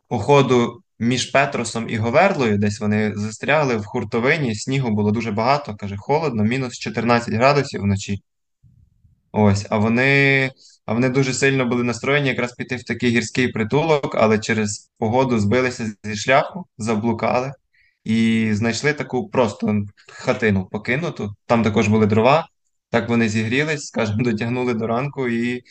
походу 0.09 0.83
між 0.99 1.27
Петросом 1.27 1.89
і 1.89 1.97
Говерлою, 1.97 2.59
десь 2.59 2.81
вони 2.81 3.13
застрягли 3.17 3.77
в 3.77 3.85
хуртовині, 3.85 4.55
снігу 4.55 4.91
було 4.91 5.11
дуже 5.11 5.33
багато, 5.33 5.77
каже, 5.77 5.97
холодно, 5.99 6.45
мінус 6.45 6.79
14 6.79 7.35
градусів 7.35 7.81
вночі. 7.81 8.23
Ось, 9.33 9.67
а 9.71 9.79
вони 9.79 10.51
а 10.87 10.95
вони 10.95 11.09
дуже 11.09 11.35
сильно 11.35 11.67
були 11.67 11.85
настроєні 11.85 12.29
якраз 12.29 12.53
піти 12.53 12.77
в 12.77 12.85
такий 12.85 13.11
гірський 13.11 13.49
притулок, 13.49 14.15
але 14.15 14.39
через 14.39 14.91
погоду 14.99 15.39
збилися 15.39 15.93
зі 16.05 16.17
шляху, 16.17 16.67
заблукали 16.79 17.53
і 18.05 18.51
знайшли 18.53 18.93
таку 18.93 19.29
просто 19.29 19.83
хатину 20.09 20.69
покинуту. 20.73 21.35
Там 21.47 21.63
також 21.63 21.89
були 21.89 22.07
дрова. 22.07 22.49
Так 22.91 23.09
вони 23.09 23.29
зігрілись, 23.29 23.87
скажімо, 23.87 24.23
дотягнули 24.23 24.75
до 24.75 24.87
ранку 24.87 25.29
і 25.29 25.63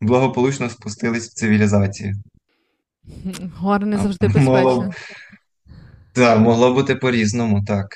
благополучно 0.00 0.70
спустились 0.70 1.28
в 1.28 1.32
цивілізацію. 1.34 2.14
Гори 3.56 3.86
не 3.86 3.98
завжди 3.98 4.26
безпечно. 4.26 4.52
Могло... 4.52 4.90
Так, 6.12 6.38
могло 6.38 6.74
бути 6.74 6.94
по-різному, 6.94 7.64
так. 7.64 7.86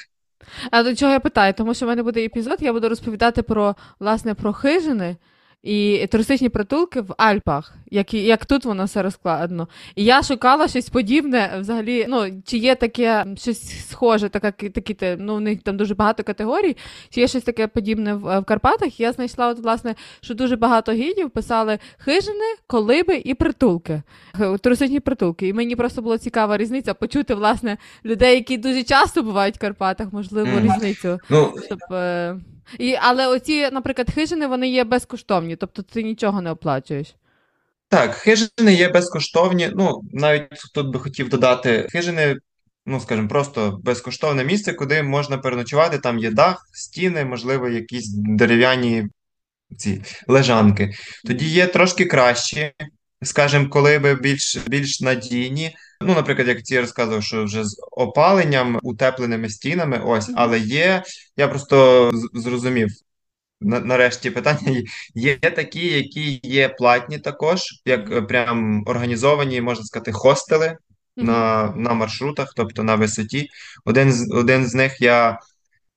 А 0.71 0.83
до 0.83 0.95
чого 0.95 1.13
я 1.13 1.21
питаю? 1.21 1.55
Тому 1.55 1.75
що 1.75 1.87
в 1.87 1.89
мене 1.89 2.03
буде 2.03 2.25
епізод, 2.25 2.59
я 2.61 2.73
буду 2.73 2.89
розповідати 2.89 3.43
про 3.43 3.77
власне 4.01 4.35
про 4.35 4.53
хижини 4.53 5.17
і 5.65 6.07
туристичні 6.07 6.49
притулки 6.49 7.01
в 7.01 7.15
Альпах, 7.19 7.75
як 7.91 8.15
як 8.15 8.47
тут 8.47 8.65
воно 8.65 8.85
все 8.85 9.03
розкладено. 9.03 9.69
І 9.95 10.05
я 10.05 10.23
шукала 10.23 10.69
щось 10.69 10.89
подібне 10.89 11.57
взагалі. 11.61 12.07
Ну, 12.09 12.43
чи 12.47 12.59
є 12.59 12.75
таке 12.75 13.27
щось 13.37 13.89
схоже, 13.91 14.29
така, 14.29 14.51
такі, 14.51 14.97
ну, 15.19 15.37
у 15.37 15.41
них 15.41 15.63
там 15.63 15.77
дуже 15.77 15.95
багато 15.95 16.23
категорій, 16.23 16.77
чи 17.11 17.21
є 17.21 17.29
щось 17.29 17.43
таке 17.43 17.67
подібне 17.67 18.15
в, 18.15 18.41
в 18.41 18.45
Карпатах. 18.45 19.01
Я 19.01 19.13
знайшла, 19.13 19.49
от, 19.49 19.59
власне, 19.59 19.95
що 20.21 20.35
дуже 20.35 20.57
багато 20.57 20.93
гідів 20.93 21.31
писали 21.31 21.79
хижини, 21.99 22.55
колиби 22.67 23.23
і 23.25 23.35
притулки, 23.35 24.03
туристичні 24.61 25.01
притулки. 25.01 25.49
І 25.49 25.53
мені 25.53 25.77
просто 25.77 26.03
була 26.03 26.19
цікава 26.19 26.57
різниця 26.57 26.95
почути, 26.95 27.35
власне, 27.35 27.77
людей, 28.05 28.35
які 28.35 28.59
дуже 28.59 28.83
часто 28.83 29.23
бувають 29.23 29.57
в 29.57 29.61
Карпатах, 29.61 30.13
можливо, 30.13 30.49
mm. 30.49 30.65
різницю. 30.65 31.19
Ну... 31.31 31.53
Щоб, 31.67 31.79
е, 31.93 32.37
і, 32.79 32.97
Але 33.01 33.27
оці, 33.27 33.71
наприклад, 33.71 34.11
хижини 34.15 34.47
вони 34.47 34.69
є 34.69 34.85
безкоштовні, 34.85 35.57
тобто 35.57 35.83
ти 35.83 36.03
нічого 36.03 36.41
не 36.41 36.51
оплачуєш. 36.51 37.15
Так, 37.89 38.15
хижини 38.15 38.75
є 38.75 38.89
безкоштовні. 38.89 39.71
Ну, 39.75 40.01
навіть 40.13 40.49
тут 40.75 40.93
би 40.93 41.01
хотів 41.01 41.29
додати 41.29 41.89
хижини, 41.93 42.37
ну, 42.87 43.01
скажімо, 43.01 43.29
просто 43.29 43.81
безкоштовне 43.83 44.45
місце, 44.45 44.73
куди 44.73 45.03
можна 45.03 45.39
переночувати. 45.39 45.99
Там 45.99 46.19
є 46.19 46.31
дах, 46.31 46.69
стіни, 46.73 47.25
можливо, 47.25 47.69
якісь 47.69 48.09
дерев'яні 48.15 49.05
ці 49.77 50.03
лежанки. 50.29 50.91
Тоді 51.27 51.49
є 51.49 51.67
трошки 51.67 52.05
кращі, 52.05 52.73
скажімо, 53.25 53.69
коли 53.69 53.99
би 53.99 54.15
більш 54.15 54.57
більш 54.57 55.01
надійні. 55.01 55.77
Ну, 56.01 56.15
наприклад, 56.15 56.49
як 56.49 56.63
ці 56.63 56.81
розказував, 56.81 57.23
що 57.23 57.45
вже 57.45 57.65
з 57.65 57.81
опаленням, 57.91 58.81
утепленими 58.83 59.49
стінами, 59.49 60.03
ось, 60.05 60.31
але 60.37 60.59
є, 60.59 61.03
я 61.37 61.49
просто 61.49 62.11
зрозумів. 62.35 62.89
Нарешті 63.61 64.31
питання 64.31 64.83
є 65.15 65.37
такі, 65.37 65.87
які 65.87 66.41
є 66.43 66.69
платні 66.69 67.19
також, 67.19 67.61
як 67.85 68.13
е, 68.13 68.23
прям 68.23 68.83
організовані, 68.87 69.61
можна 69.61 69.85
сказати, 69.85 70.13
хостели 70.13 70.67
mm 70.67 70.77
-hmm. 71.17 71.25
на 71.25 71.73
на 71.77 71.95
маршрутах, 71.95 72.53
тобто 72.57 72.83
на 72.83 72.95
висоті. 72.95 73.49
Один 73.85 74.13
з 74.13 74.31
один 74.35 74.67
з 74.67 74.75
них 74.75 75.01
я 75.01 75.39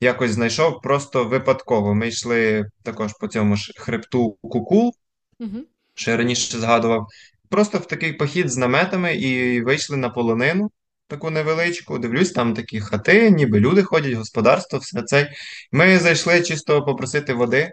якось 0.01 0.31
знайшов 0.31 0.81
просто 0.81 1.25
випадково. 1.25 1.95
Ми 1.95 2.07
йшли 2.07 2.65
також 2.83 3.13
по 3.19 3.27
цьому 3.27 3.55
ж 3.55 3.73
хребту 3.77 4.37
Кукул, 4.41 4.95
mm 5.39 5.49
-hmm. 5.49 5.61
Що 5.97 6.11
я 6.11 6.17
раніше 6.17 6.57
згадував. 6.59 7.07
Просто 7.49 7.77
в 7.77 7.85
такий 7.87 8.13
похід 8.13 8.49
з 8.49 8.57
наметами 8.57 9.15
і 9.15 9.61
вийшли 9.61 9.97
на 9.97 10.09
полонину, 10.09 10.71
таку 11.07 11.29
невеличку. 11.29 11.99
Дивлюсь, 11.99 12.31
там 12.31 12.53
такі 12.53 12.79
хати, 12.81 13.31
ніби 13.31 13.59
люди 13.59 13.83
ходять, 13.83 14.13
господарство, 14.13 14.79
все 14.79 15.01
це. 15.01 15.31
Ми 15.71 15.99
зайшли 15.99 16.41
чисто 16.41 16.83
попросити 16.85 17.33
води, 17.33 17.71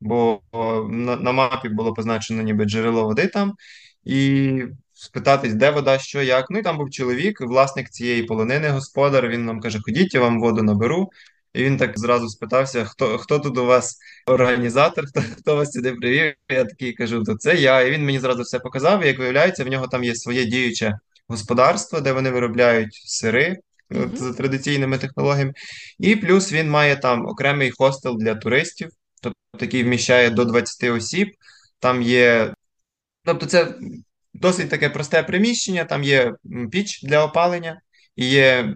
бо 0.00 0.40
на, 0.90 1.16
на 1.16 1.32
мапі 1.32 1.68
було 1.68 1.94
позначено 1.94 2.42
ніби 2.42 2.64
джерело 2.64 3.04
води 3.04 3.26
там, 3.26 3.54
і 4.04 4.62
спитатись, 4.92 5.54
де 5.54 5.70
вода, 5.70 5.98
що, 5.98 6.22
як. 6.22 6.50
Ну 6.50 6.58
і 6.58 6.62
там 6.62 6.76
був 6.76 6.90
чоловік, 6.90 7.40
власник 7.40 7.90
цієї 7.90 8.22
полонини, 8.22 8.68
господар. 8.68 9.28
Він 9.28 9.44
нам 9.44 9.60
каже: 9.60 9.78
Ходіть, 9.82 10.14
я 10.14 10.20
вам 10.20 10.40
воду 10.40 10.62
наберу. 10.62 11.10
І 11.54 11.64
він 11.64 11.76
так 11.76 11.98
зразу 11.98 12.28
спитався, 12.28 12.84
хто 12.84 13.18
хто 13.18 13.38
тут 13.38 13.58
у 13.58 13.66
вас 13.66 13.98
організатор, 14.26 15.06
хто 15.06 15.20
хто 15.38 15.56
вас 15.56 15.72
сюди 15.72 15.92
привів. 15.92 16.34
Я 16.48 16.64
такий 16.64 16.92
кажу, 16.92 17.22
то 17.22 17.34
це 17.34 17.56
я. 17.56 17.82
І 17.82 17.90
він 17.90 18.04
мені 18.04 18.18
зразу 18.18 18.42
все 18.42 18.58
показав. 18.58 19.04
І 19.04 19.06
як 19.06 19.18
виявляється, 19.18 19.64
в 19.64 19.68
нього 19.68 19.88
там 19.88 20.04
є 20.04 20.14
своє 20.14 20.44
діюче 20.44 20.98
господарство, 21.28 22.00
де 22.00 22.12
вони 22.12 22.30
виробляють 22.30 22.94
сири 22.94 23.56
mm 23.90 24.10
-hmm. 24.10 24.16
за 24.16 24.32
традиційними 24.32 24.98
технологіями. 24.98 25.52
І 25.98 26.16
плюс 26.16 26.52
він 26.52 26.70
має 26.70 26.96
там 26.96 27.26
окремий 27.26 27.70
хостел 27.70 28.16
для 28.18 28.34
туристів, 28.34 28.88
тобто 29.22 29.38
який 29.60 29.84
вміщає 29.84 30.30
до 30.30 30.44
20 30.44 30.90
осіб. 30.90 31.28
Там 31.78 32.02
є, 32.02 32.54
тобто, 33.24 33.46
це 33.46 33.74
досить 34.34 34.70
таке 34.70 34.90
просте 34.90 35.22
приміщення, 35.22 35.84
там 35.84 36.04
є 36.04 36.34
піч 36.70 37.02
для 37.02 37.24
опалення. 37.24 37.80
І 38.18 38.28
є 38.28 38.74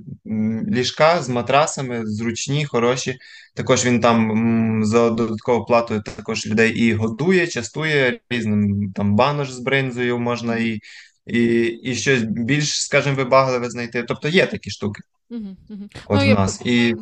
ліжка 0.69 1.23
з 1.23 1.29
матрасами, 1.29 2.07
зручні, 2.07 2.65
хороші. 2.65 3.19
Також 3.55 3.87
він 3.87 4.01
там 4.01 4.85
за 4.85 5.11
додаткову 5.11 5.65
плату 5.65 6.03
також 6.17 6.47
людей 6.47 6.73
і 6.73 6.95
готує, 6.95 7.47
частує 7.47 8.21
різним 8.31 8.93
там 8.95 9.17
банош 9.17 9.51
з 9.51 9.59
бринзою 9.59 10.19
можна 10.19 10.57
і 10.57 10.81
і, 11.27 11.63
і 11.63 11.95
щось 11.95 12.23
більш, 12.23 12.83
скажімо, 12.83 13.17
вибагливе 13.17 13.71
знайти. 13.71 14.03
Тобто 14.03 14.29
є 14.29 14.47
такі 14.47 14.71
штуки. 14.71 15.03
Угу, 15.31 15.57
угу. 15.71 15.89
От 16.07 16.21
ну, 16.21 16.35
в 16.35 16.39
нас. 16.39 16.61
Я... 16.65 16.73
І 16.73 16.95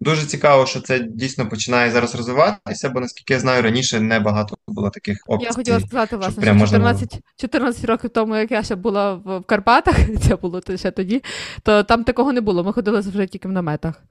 Дуже 0.00 0.26
цікаво, 0.26 0.66
що 0.66 0.80
це 0.80 0.98
дійсно 1.00 1.48
починає 1.48 1.90
зараз 1.90 2.14
розвиватися, 2.14 2.90
бо 2.90 3.00
наскільки 3.00 3.34
я 3.34 3.40
знаю, 3.40 3.62
раніше 3.62 4.00
небагато 4.00 4.56
було 4.68 4.90
таких 4.90 5.18
опцій. 5.26 5.46
Я 5.46 5.52
хотіла 5.52 5.80
сказати, 5.80 6.16
власне, 6.16 6.42
що 6.42 6.66
14 6.66 7.20
14 7.36 7.84
років 7.84 8.10
тому, 8.10 8.36
як 8.36 8.50
я 8.50 8.62
ще 8.62 8.74
була 8.74 9.14
в 9.14 9.40
Карпатах, 9.40 9.96
це 10.20 10.36
було 10.36 10.60
ще 10.76 10.90
тоді, 10.90 11.22
то 11.62 11.82
там 11.82 12.04
такого 12.04 12.32
не 12.32 12.40
було. 12.40 12.64
Ми 12.64 12.72
ходили 12.72 13.00
вже 13.00 13.26
тільки 13.26 13.48
в 13.48 13.52
наметах. 13.52 14.02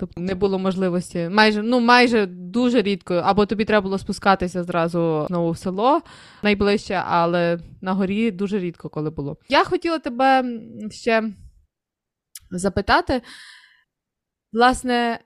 Тобто 0.00 0.20
не 0.20 0.34
було 0.34 0.58
можливості, 0.58 1.28
майже 1.28 1.62
ну 1.62 1.80
майже 1.80 2.26
дуже 2.26 2.82
рідко, 2.82 3.14
або 3.14 3.46
тобі 3.46 3.64
треба 3.64 3.82
було 3.82 3.98
спускатися 3.98 4.64
зразу 4.64 5.26
знову 5.28 5.50
в 5.50 5.58
село 5.58 6.00
найближче, 6.42 7.02
але 7.06 7.58
на 7.80 7.92
горі 7.92 8.30
дуже 8.30 8.58
рідко 8.58 8.88
коли 8.88 9.10
було. 9.10 9.36
Я 9.48 9.64
хотіла 9.64 9.98
тебе 9.98 10.44
ще 10.90 11.32
запитати, 12.50 13.22
власне, 14.52 15.20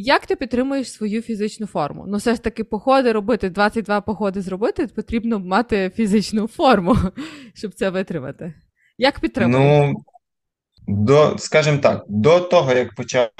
як 0.00 0.26
ти 0.26 0.36
підтримуєш 0.36 0.92
свою 0.92 1.22
фізичну 1.22 1.66
форму? 1.66 2.04
Ну, 2.08 2.16
все 2.16 2.34
ж 2.34 2.42
таки, 2.42 2.64
походи 2.64 3.12
робити, 3.12 3.50
22 3.50 4.00
походи 4.00 4.42
зробити, 4.42 4.86
потрібно 4.86 5.38
мати 5.38 5.92
фізичну 5.96 6.46
форму, 6.46 6.96
щоб 7.54 7.74
це 7.74 7.90
витримати. 7.90 8.54
Як 8.98 9.20
підтримуєш? 9.20 9.58
Ну, 9.58 10.04
до, 10.88 11.38
скажімо 11.38 11.78
так, 11.78 12.04
до 12.08 12.40
того, 12.40 12.72
як 12.72 12.94
почав 12.94 13.30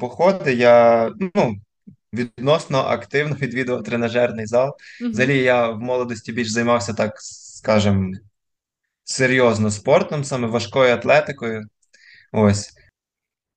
походи, 0.00 0.54
я 0.54 1.10
ну, 1.34 1.56
відносно 2.12 2.78
активно 2.78 3.36
відвідував 3.40 3.82
тренажерний 3.82 4.46
зал. 4.46 4.76
Угу. 5.00 5.10
Взагалі, 5.10 5.38
я 5.38 5.68
в 5.68 5.80
молодості 5.80 6.32
більш 6.32 6.50
займався, 6.50 6.94
так 6.94 7.12
скажімо, 7.20 8.12
серйозно 9.04 9.70
спортом, 9.70 10.24
саме 10.24 10.46
важкою 10.46 10.94
атлетикою. 10.94 11.66
Ось. 12.32 12.77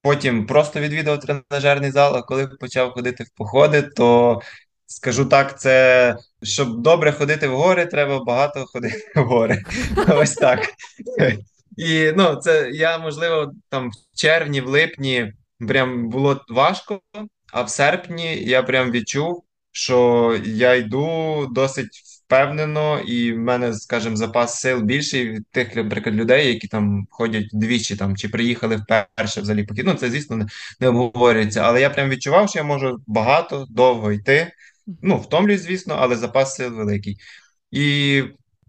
Потім 0.01 0.45
просто 0.45 0.79
відвідав 0.79 1.19
тренажерний 1.19 1.91
зал, 1.91 2.15
а 2.15 2.21
коли 2.21 2.47
почав 2.47 2.91
ходити 2.91 3.23
в 3.23 3.29
походи, 3.29 3.81
то 3.81 4.41
скажу 4.85 5.25
так, 5.25 5.59
це 5.59 6.15
щоб 6.43 6.81
добре 6.81 7.11
ходити 7.11 7.47
в 7.47 7.55
гори, 7.55 7.85
треба 7.85 8.23
багато 8.23 8.65
ходити 8.65 9.11
в 9.15 9.19
гори. 9.19 9.63
Ось 10.09 10.33
так. 10.33 10.69
І 11.77 12.11
ну, 12.17 12.35
це 12.35 12.69
я, 12.73 12.97
можливо, 12.97 13.51
там 13.69 13.89
в 13.89 14.17
червні, 14.17 14.61
в 14.61 14.67
липні 14.67 15.33
прям 15.67 16.09
було 16.09 16.45
важко, 16.49 17.01
а 17.53 17.61
в 17.61 17.69
серпні 17.69 18.35
я 18.35 18.63
прям 18.63 18.91
відчув, 18.91 19.43
що 19.71 20.39
я 20.45 20.73
йду 20.73 21.47
досить 21.51 22.01
впевнено, 22.31 22.99
і 22.99 23.33
в 23.33 23.37
мене, 23.39 23.73
скажімо, 23.73 24.15
запас 24.15 24.59
сил 24.59 24.81
більший 24.81 25.29
від 25.29 25.47
тих, 25.47 25.75
наприклад, 25.75 26.15
людей, 26.15 26.47
які 26.47 26.67
там 26.67 27.07
ходять 27.09 27.49
двічі 27.53 27.95
там 27.95 28.17
чи 28.17 28.29
приїхали 28.29 28.75
вперше 28.75 29.41
взагалі 29.41 29.63
похід. 29.63 29.85
Ну, 29.85 29.93
це, 29.93 30.09
звісно, 30.09 30.35
не, 30.37 30.45
не 30.79 30.87
обговорюється. 30.87 31.61
Але 31.61 31.81
я 31.81 31.89
прям 31.89 32.09
відчував, 32.09 32.49
що 32.49 32.59
я 32.59 32.63
можу 32.65 33.03
багато 33.07 33.67
довго 33.69 34.11
йти. 34.11 34.51
Ну, 35.01 35.17
втомлююсь, 35.17 35.61
звісно, 35.61 35.95
але 35.99 36.15
запас 36.15 36.55
сил 36.55 36.73
великий. 36.73 37.17
І 37.71 38.23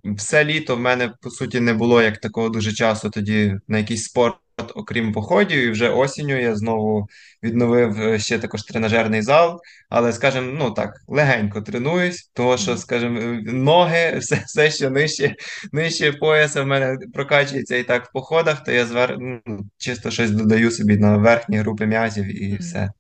все 0.05 0.45
літо 0.45 0.77
в 0.77 0.81
мене 0.81 1.13
по 1.21 1.31
суті 1.31 1.61
не 1.61 1.75
було 1.75 2.03
як 2.03 2.19
такого 2.19 2.49
дуже 2.49 2.73
часу 2.73 3.11
тоді 3.11 3.55
на 3.69 3.79
якийсь 3.79 4.05
спорт 4.05 4.37
окрім 4.75 5.13
походів, 5.13 5.59
і 5.59 5.71
вже 5.71 5.89
осінню 5.89 6.41
я 6.41 6.57
знову 6.57 7.09
відновив 7.43 8.01
е, 8.01 8.19
ще 8.19 8.39
також 8.39 8.63
тренажерний 8.63 9.23
зал. 9.23 9.61
Але, 9.89 10.13
скажімо, 10.13 10.53
ну 10.59 10.71
так, 10.71 11.01
легенько 11.09 11.61
тренуюсь, 11.61 12.31
тому 12.35 12.59
що, 12.59 12.77
скажімо, 12.77 13.21
е, 13.21 13.43
ноги, 13.45 14.17
все, 14.19 14.43
все 14.47 14.71
що 14.71 14.91
нижче 14.91 15.35
нижче 15.73 16.13
пояса 16.13 16.63
в 16.63 16.67
мене 16.67 16.99
прокачується 17.15 17.77
і 17.77 17.83
так 17.83 18.07
в 18.07 18.13
походах, 18.13 18.65
то 18.65 18.73
я 18.73 18.87
звер... 18.87 19.17
ну, 19.21 19.61
чисто 19.77 20.11
щось 20.11 20.31
додаю 20.31 20.71
собі 20.71 20.97
на 20.97 21.17
верхні 21.17 21.57
групи 21.57 21.87
м'язів 21.87 22.43
і 22.43 22.57
все. 22.57 22.91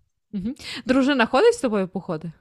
Дружина 0.86 1.26
ходить 1.26 1.54
з 1.54 1.60
тобою 1.60 1.86
в 1.86 1.88
походи? 1.88 2.32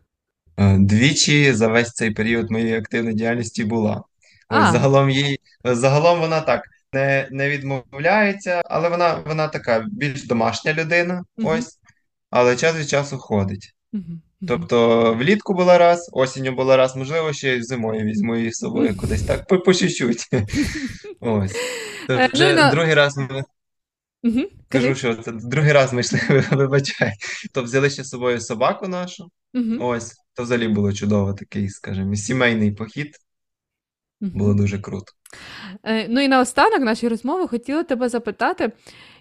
Е, 0.58 0.78
двічі 0.78 1.54
за 1.54 1.68
весь 1.68 1.94
цей 1.94 2.12
період 2.12 2.52
моєї 2.52 2.78
активної 2.78 3.16
діяльності 3.16 3.64
була. 3.64 4.04
Ось 4.50 4.72
загалом 4.72 5.10
їй 5.10 5.40
загалом 5.64 6.20
вона 6.20 6.42
так 6.42 6.62
не 6.94 7.28
не 7.32 7.50
відмовляється, 7.50 8.62
але 8.66 8.90
вона 8.90 9.24
вона 9.26 9.48
така 9.48 9.86
більш 9.92 10.24
домашня 10.28 10.74
людина, 10.74 11.24
uh 11.38 11.44
-huh. 11.44 11.58
ось, 11.58 11.80
але 12.30 12.56
час 12.56 12.76
від 12.76 12.90
часу 12.90 13.18
ходить. 13.18 13.74
Uh 13.94 14.00
-huh. 14.00 14.18
Тобто 14.48 15.14
влітку 15.14 15.54
була 15.54 15.78
раз, 15.78 16.10
осінню 16.14 16.52
була 16.52 16.78
раз, 16.78 16.96
можливо, 16.96 17.34
ще 17.34 17.56
й 17.56 17.64
зимою 17.64 18.06
візьму 18.06 18.36
її 18.36 18.52
з 18.52 18.58
собою 18.58 18.98
кудись 18.98 19.24
так, 19.24 19.48
по, 19.48 19.60
по 19.60 19.74
чуть-чуть. 19.74 20.30
Ось. 21.20 21.56
Тобто, 22.08 22.28
вже 22.34 22.56
ну, 22.56 22.72
другий 22.72 22.94
раз 22.94 23.18
ми. 23.18 23.44
Угу. 24.24 24.42
Кажу, 24.70 24.96
що 24.96 25.16
це 25.16 25.32
другий 25.32 25.72
раз 25.72 25.94
ми 25.94 26.02
йшли, 26.02 26.20
вибачай. 26.52 27.14
То 27.54 27.64
взяли 27.64 27.90
ще 27.90 28.04
з 28.04 28.10
собою 28.10 28.42
собаку 28.42 28.88
нашу. 28.88 29.32
Угу. 29.54 29.78
Ось. 29.80 30.14
то 30.34 30.44
взагалі 30.44 30.68
було 30.68 30.94
чудово, 30.94 31.34
такий, 31.34 31.70
скажімо, 31.70 32.16
сімейний 32.16 32.72
похід. 32.72 33.16
Було 34.22 34.54
дуже 34.54 34.80
круто. 34.80 35.14
Е, 35.84 36.08
ну 36.10 36.22
і 36.22 36.28
наостанок 36.28 36.80
нашої 36.80 37.10
розмови 37.10 37.48
хотіла 37.48 37.84
тебе 37.84 38.10
запитати. 38.10 38.72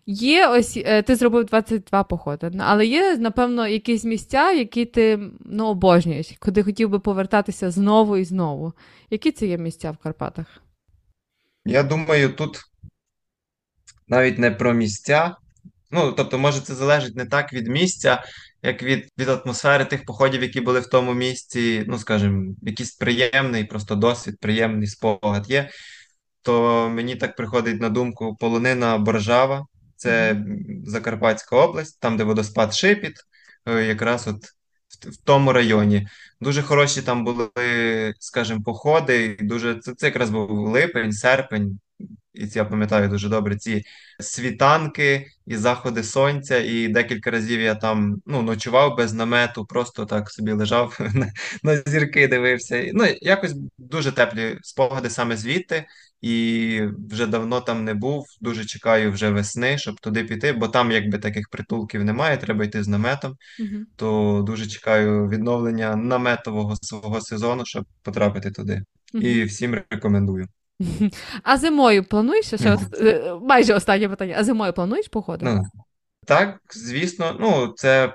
Є 0.06 0.48
ось 0.48 0.76
е, 0.76 1.02
ти 1.02 1.16
зробив 1.16 1.44
22 1.44 2.04
походи, 2.04 2.52
але 2.58 2.86
є, 2.86 3.16
напевно, 3.16 3.66
якісь 3.66 4.04
місця, 4.04 4.52
які 4.52 4.84
ти 4.84 5.18
ну, 5.40 5.66
обожнюєш, 5.66 6.32
куди 6.38 6.62
хотів 6.62 6.88
би 6.88 6.98
повертатися 6.98 7.70
знову 7.70 8.16
і 8.16 8.24
знову. 8.24 8.72
Які 9.10 9.32
це 9.32 9.46
є 9.46 9.58
місця 9.58 9.90
в 9.90 9.96
Карпатах? 9.96 10.46
Я 11.64 11.82
думаю, 11.82 12.32
тут 12.32 12.60
навіть 14.08 14.38
не 14.38 14.50
про 14.50 14.72
місця. 14.72 15.36
Ну, 15.90 16.12
тобто, 16.12 16.38
може, 16.38 16.60
це 16.60 16.74
залежить 16.74 17.16
не 17.16 17.26
так 17.26 17.52
від 17.52 17.68
місця, 17.68 18.22
як 18.62 18.82
від 18.82 19.08
від 19.18 19.28
атмосфери 19.28 19.84
тих 19.84 20.04
походів, 20.04 20.42
які 20.42 20.60
були 20.60 20.80
в 20.80 20.86
тому 20.86 21.14
місці. 21.14 21.84
Ну, 21.88 21.98
скажімо, 21.98 22.54
якийсь 22.62 22.92
приємний 22.92 23.64
просто 23.64 23.94
досвід, 23.94 24.36
приємний 24.40 24.86
спогад 24.86 25.50
є. 25.50 25.70
То 26.42 26.88
мені 26.90 27.16
так 27.16 27.36
приходить 27.36 27.80
на 27.80 27.88
думку 27.88 28.36
полонина 28.40 28.98
Боржава, 28.98 29.66
це 29.96 30.36
Закарпатська 30.86 31.56
область, 31.56 32.00
там, 32.00 32.16
де 32.16 32.24
водоспад 32.24 32.74
Шипіт, 32.74 33.14
е, 33.66 33.84
якраз 33.84 34.28
от 34.28 34.44
в, 34.44 35.10
в 35.10 35.16
тому 35.16 35.52
районі. 35.52 36.08
Дуже 36.40 36.62
хороші 36.62 37.02
там 37.02 37.24
були, 37.24 37.50
скажімо, 38.18 38.62
походи. 38.64 39.38
Дуже 39.40 39.74
це, 39.74 39.94
це 39.94 40.06
якраз 40.06 40.30
був 40.30 40.50
липень, 40.50 41.12
серпень. 41.12 41.78
І 42.34 42.46
я 42.54 42.64
пам'ятаю 42.64 43.08
дуже 43.08 43.28
добре 43.28 43.56
ці 43.56 43.84
світанки 44.20 45.26
і 45.46 45.56
заходи 45.56 46.02
сонця. 46.02 46.58
І 46.58 46.88
декілька 46.88 47.30
разів 47.30 47.60
я 47.60 47.74
там 47.74 48.22
ну, 48.26 48.42
ночував 48.42 48.96
без 48.96 49.12
намету, 49.12 49.66
просто 49.66 50.06
так 50.06 50.30
собі 50.30 50.52
лежав 50.52 50.98
на, 51.14 51.32
на 51.62 51.82
зірки, 51.86 52.28
дивився. 52.28 52.90
Ну, 52.92 53.04
якось 53.20 53.54
дуже 53.78 54.12
теплі 54.12 54.58
спогади 54.62 55.10
саме 55.10 55.36
звідти. 55.36 55.84
І 56.20 56.80
вже 57.10 57.26
давно 57.26 57.60
там 57.60 57.84
не 57.84 57.94
був. 57.94 58.26
Дуже 58.40 58.64
чекаю 58.64 59.12
вже 59.12 59.30
весни, 59.30 59.78
щоб 59.78 60.00
туди 60.00 60.24
піти, 60.24 60.52
бо 60.52 60.68
там 60.68 60.92
якби 60.92 61.18
таких 61.18 61.48
притулків 61.48 62.04
немає, 62.04 62.36
треба 62.36 62.64
йти 62.64 62.82
з 62.82 62.88
наметом. 62.88 63.36
Угу. 63.60 63.84
То 63.96 64.42
дуже 64.46 64.66
чекаю 64.66 65.28
відновлення 65.28 65.96
наметового 65.96 66.76
свого 66.76 67.20
сезону, 67.20 67.66
щоб 67.66 67.84
потрапити 68.02 68.50
туди. 68.50 68.82
Угу. 69.14 69.22
І 69.22 69.44
всім 69.44 69.82
рекомендую. 69.90 70.46
А 71.42 71.58
зимою 71.58 72.04
плануєш 72.04 72.46
ще 72.46 72.72
от, 72.72 73.00
е, 73.00 73.34
майже 73.42 73.74
останнє 73.74 74.08
питання. 74.08 74.34
А 74.38 74.44
зимою 74.44 74.72
плануєш 74.72 75.08
походи? 75.08 75.44
Ну, 75.44 75.62
так, 76.26 76.58
звісно, 76.74 77.36
ну 77.40 77.72
це 77.76 78.14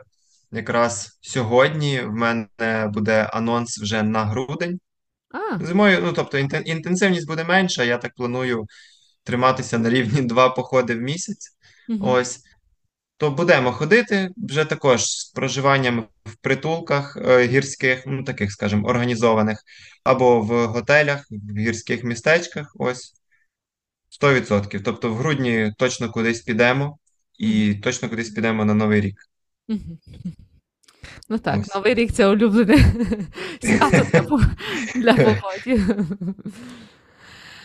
якраз 0.52 1.20
сьогодні 1.22 2.02
в 2.02 2.12
мене 2.12 2.48
буде 2.94 3.30
анонс 3.34 3.80
вже 3.82 4.04
на 4.04 4.26
грудень. 4.26 4.80
А, 5.32 5.66
Зимою, 5.66 6.00
ну 6.04 6.14
тобто 6.14 6.38
інтенсивність 6.38 7.28
буде 7.28 7.44
менша. 7.44 7.84
Я 7.84 7.98
так 7.98 8.12
планую 8.16 8.66
триматися 9.24 9.78
на 9.78 9.90
рівні 9.90 10.22
два 10.22 10.50
походи 10.50 10.96
в 10.96 11.02
місяць. 11.02 11.50
угу. 11.90 12.00
Ось. 12.02 12.40
То 13.18 13.32
будемо 13.32 13.72
ходити 13.72 14.30
вже 14.38 14.66
також 14.66 15.06
з 15.06 15.32
проживанням 15.32 16.08
в 16.26 16.36
притулках 16.36 17.18
е, 17.22 17.48
гірських, 17.48 18.04
ну 18.06 18.24
таких, 18.24 18.52
скажімо, 18.52 18.88
організованих, 18.88 19.64
або 20.04 20.42
в 20.42 20.66
готелях, 20.66 21.26
в 21.32 21.58
гірських 21.58 22.04
містечках. 22.04 22.72
Ось 22.76 23.14
100%. 24.22 24.82
Тобто 24.84 25.14
в 25.14 25.16
грудні 25.16 25.74
точно 25.78 26.12
кудись 26.12 26.42
підемо, 26.42 26.98
і 27.38 27.76
точно 27.76 28.10
кудись 28.10 28.30
підемо 28.30 28.66
на 28.66 28.74
Новий 28.74 29.02
рік. 29.02 29.16
Ну 31.30 31.38
так, 31.38 31.60
Ось. 31.60 31.76
Новий 31.76 31.94
рік 31.94 32.12
це 32.12 32.28
улюблене 32.28 32.78
свято 33.62 34.40
для 34.96 35.14
походів. 35.14 35.90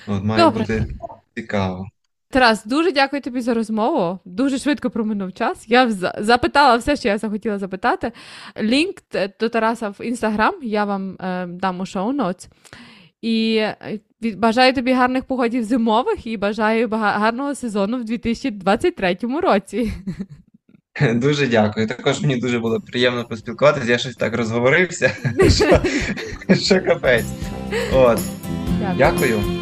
От 0.07 0.25
має 0.25 0.45
Добре. 0.45 0.61
бути 0.61 0.97
цікаво. 1.35 1.89
Тарас, 2.33 2.65
дуже 2.65 2.93
дякую 2.93 3.23
тобі 3.23 3.41
за 3.41 3.55
розмову. 3.55 4.19
Дуже 4.25 4.59
швидко 4.59 4.91
проминув 4.91 5.33
час. 5.33 5.65
Я 5.69 5.87
вз- 5.87 6.23
запитала 6.23 6.77
все, 6.77 6.97
що 6.97 7.09
я 7.09 7.19
захотіла 7.19 7.59
запитати. 7.59 8.13
Лінк 8.63 9.01
т- 9.01 9.33
до 9.41 9.49
Тараса 9.49 9.89
в 9.89 10.05
інстаграм 10.07 10.55
я 10.63 10.85
вам 10.85 11.17
е, 11.21 11.47
дам 11.47 11.81
у 11.81 11.87
шоу-ноц. 11.87 12.49
І 13.23 13.55
е, 13.57 13.77
від- 14.23 14.39
бажаю 14.39 14.73
тобі 14.75 14.93
гарних 14.93 15.25
походів 15.25 15.65
зимових 15.65 16.27
і 16.27 16.37
бажаю 16.37 16.89
бага- 16.89 17.19
гарного 17.19 17.55
сезону 17.55 17.99
в 17.99 18.05
2023 18.05 19.17
році. 19.43 19.93
Дуже 21.15 21.47
дякую. 21.47 21.87
Також 21.87 22.21
мені 22.21 22.37
дуже 22.37 22.59
було 22.59 22.81
приємно 22.81 23.25
поспілкуватися. 23.25 23.91
Я 23.91 23.99
щось 23.99 24.17
так 24.17 24.37
розговорився, 24.37 25.17
що 26.61 26.81
капець. 26.81 27.27
От, 27.95 28.19
Дякую. 28.81 28.99
дякую. 28.99 29.60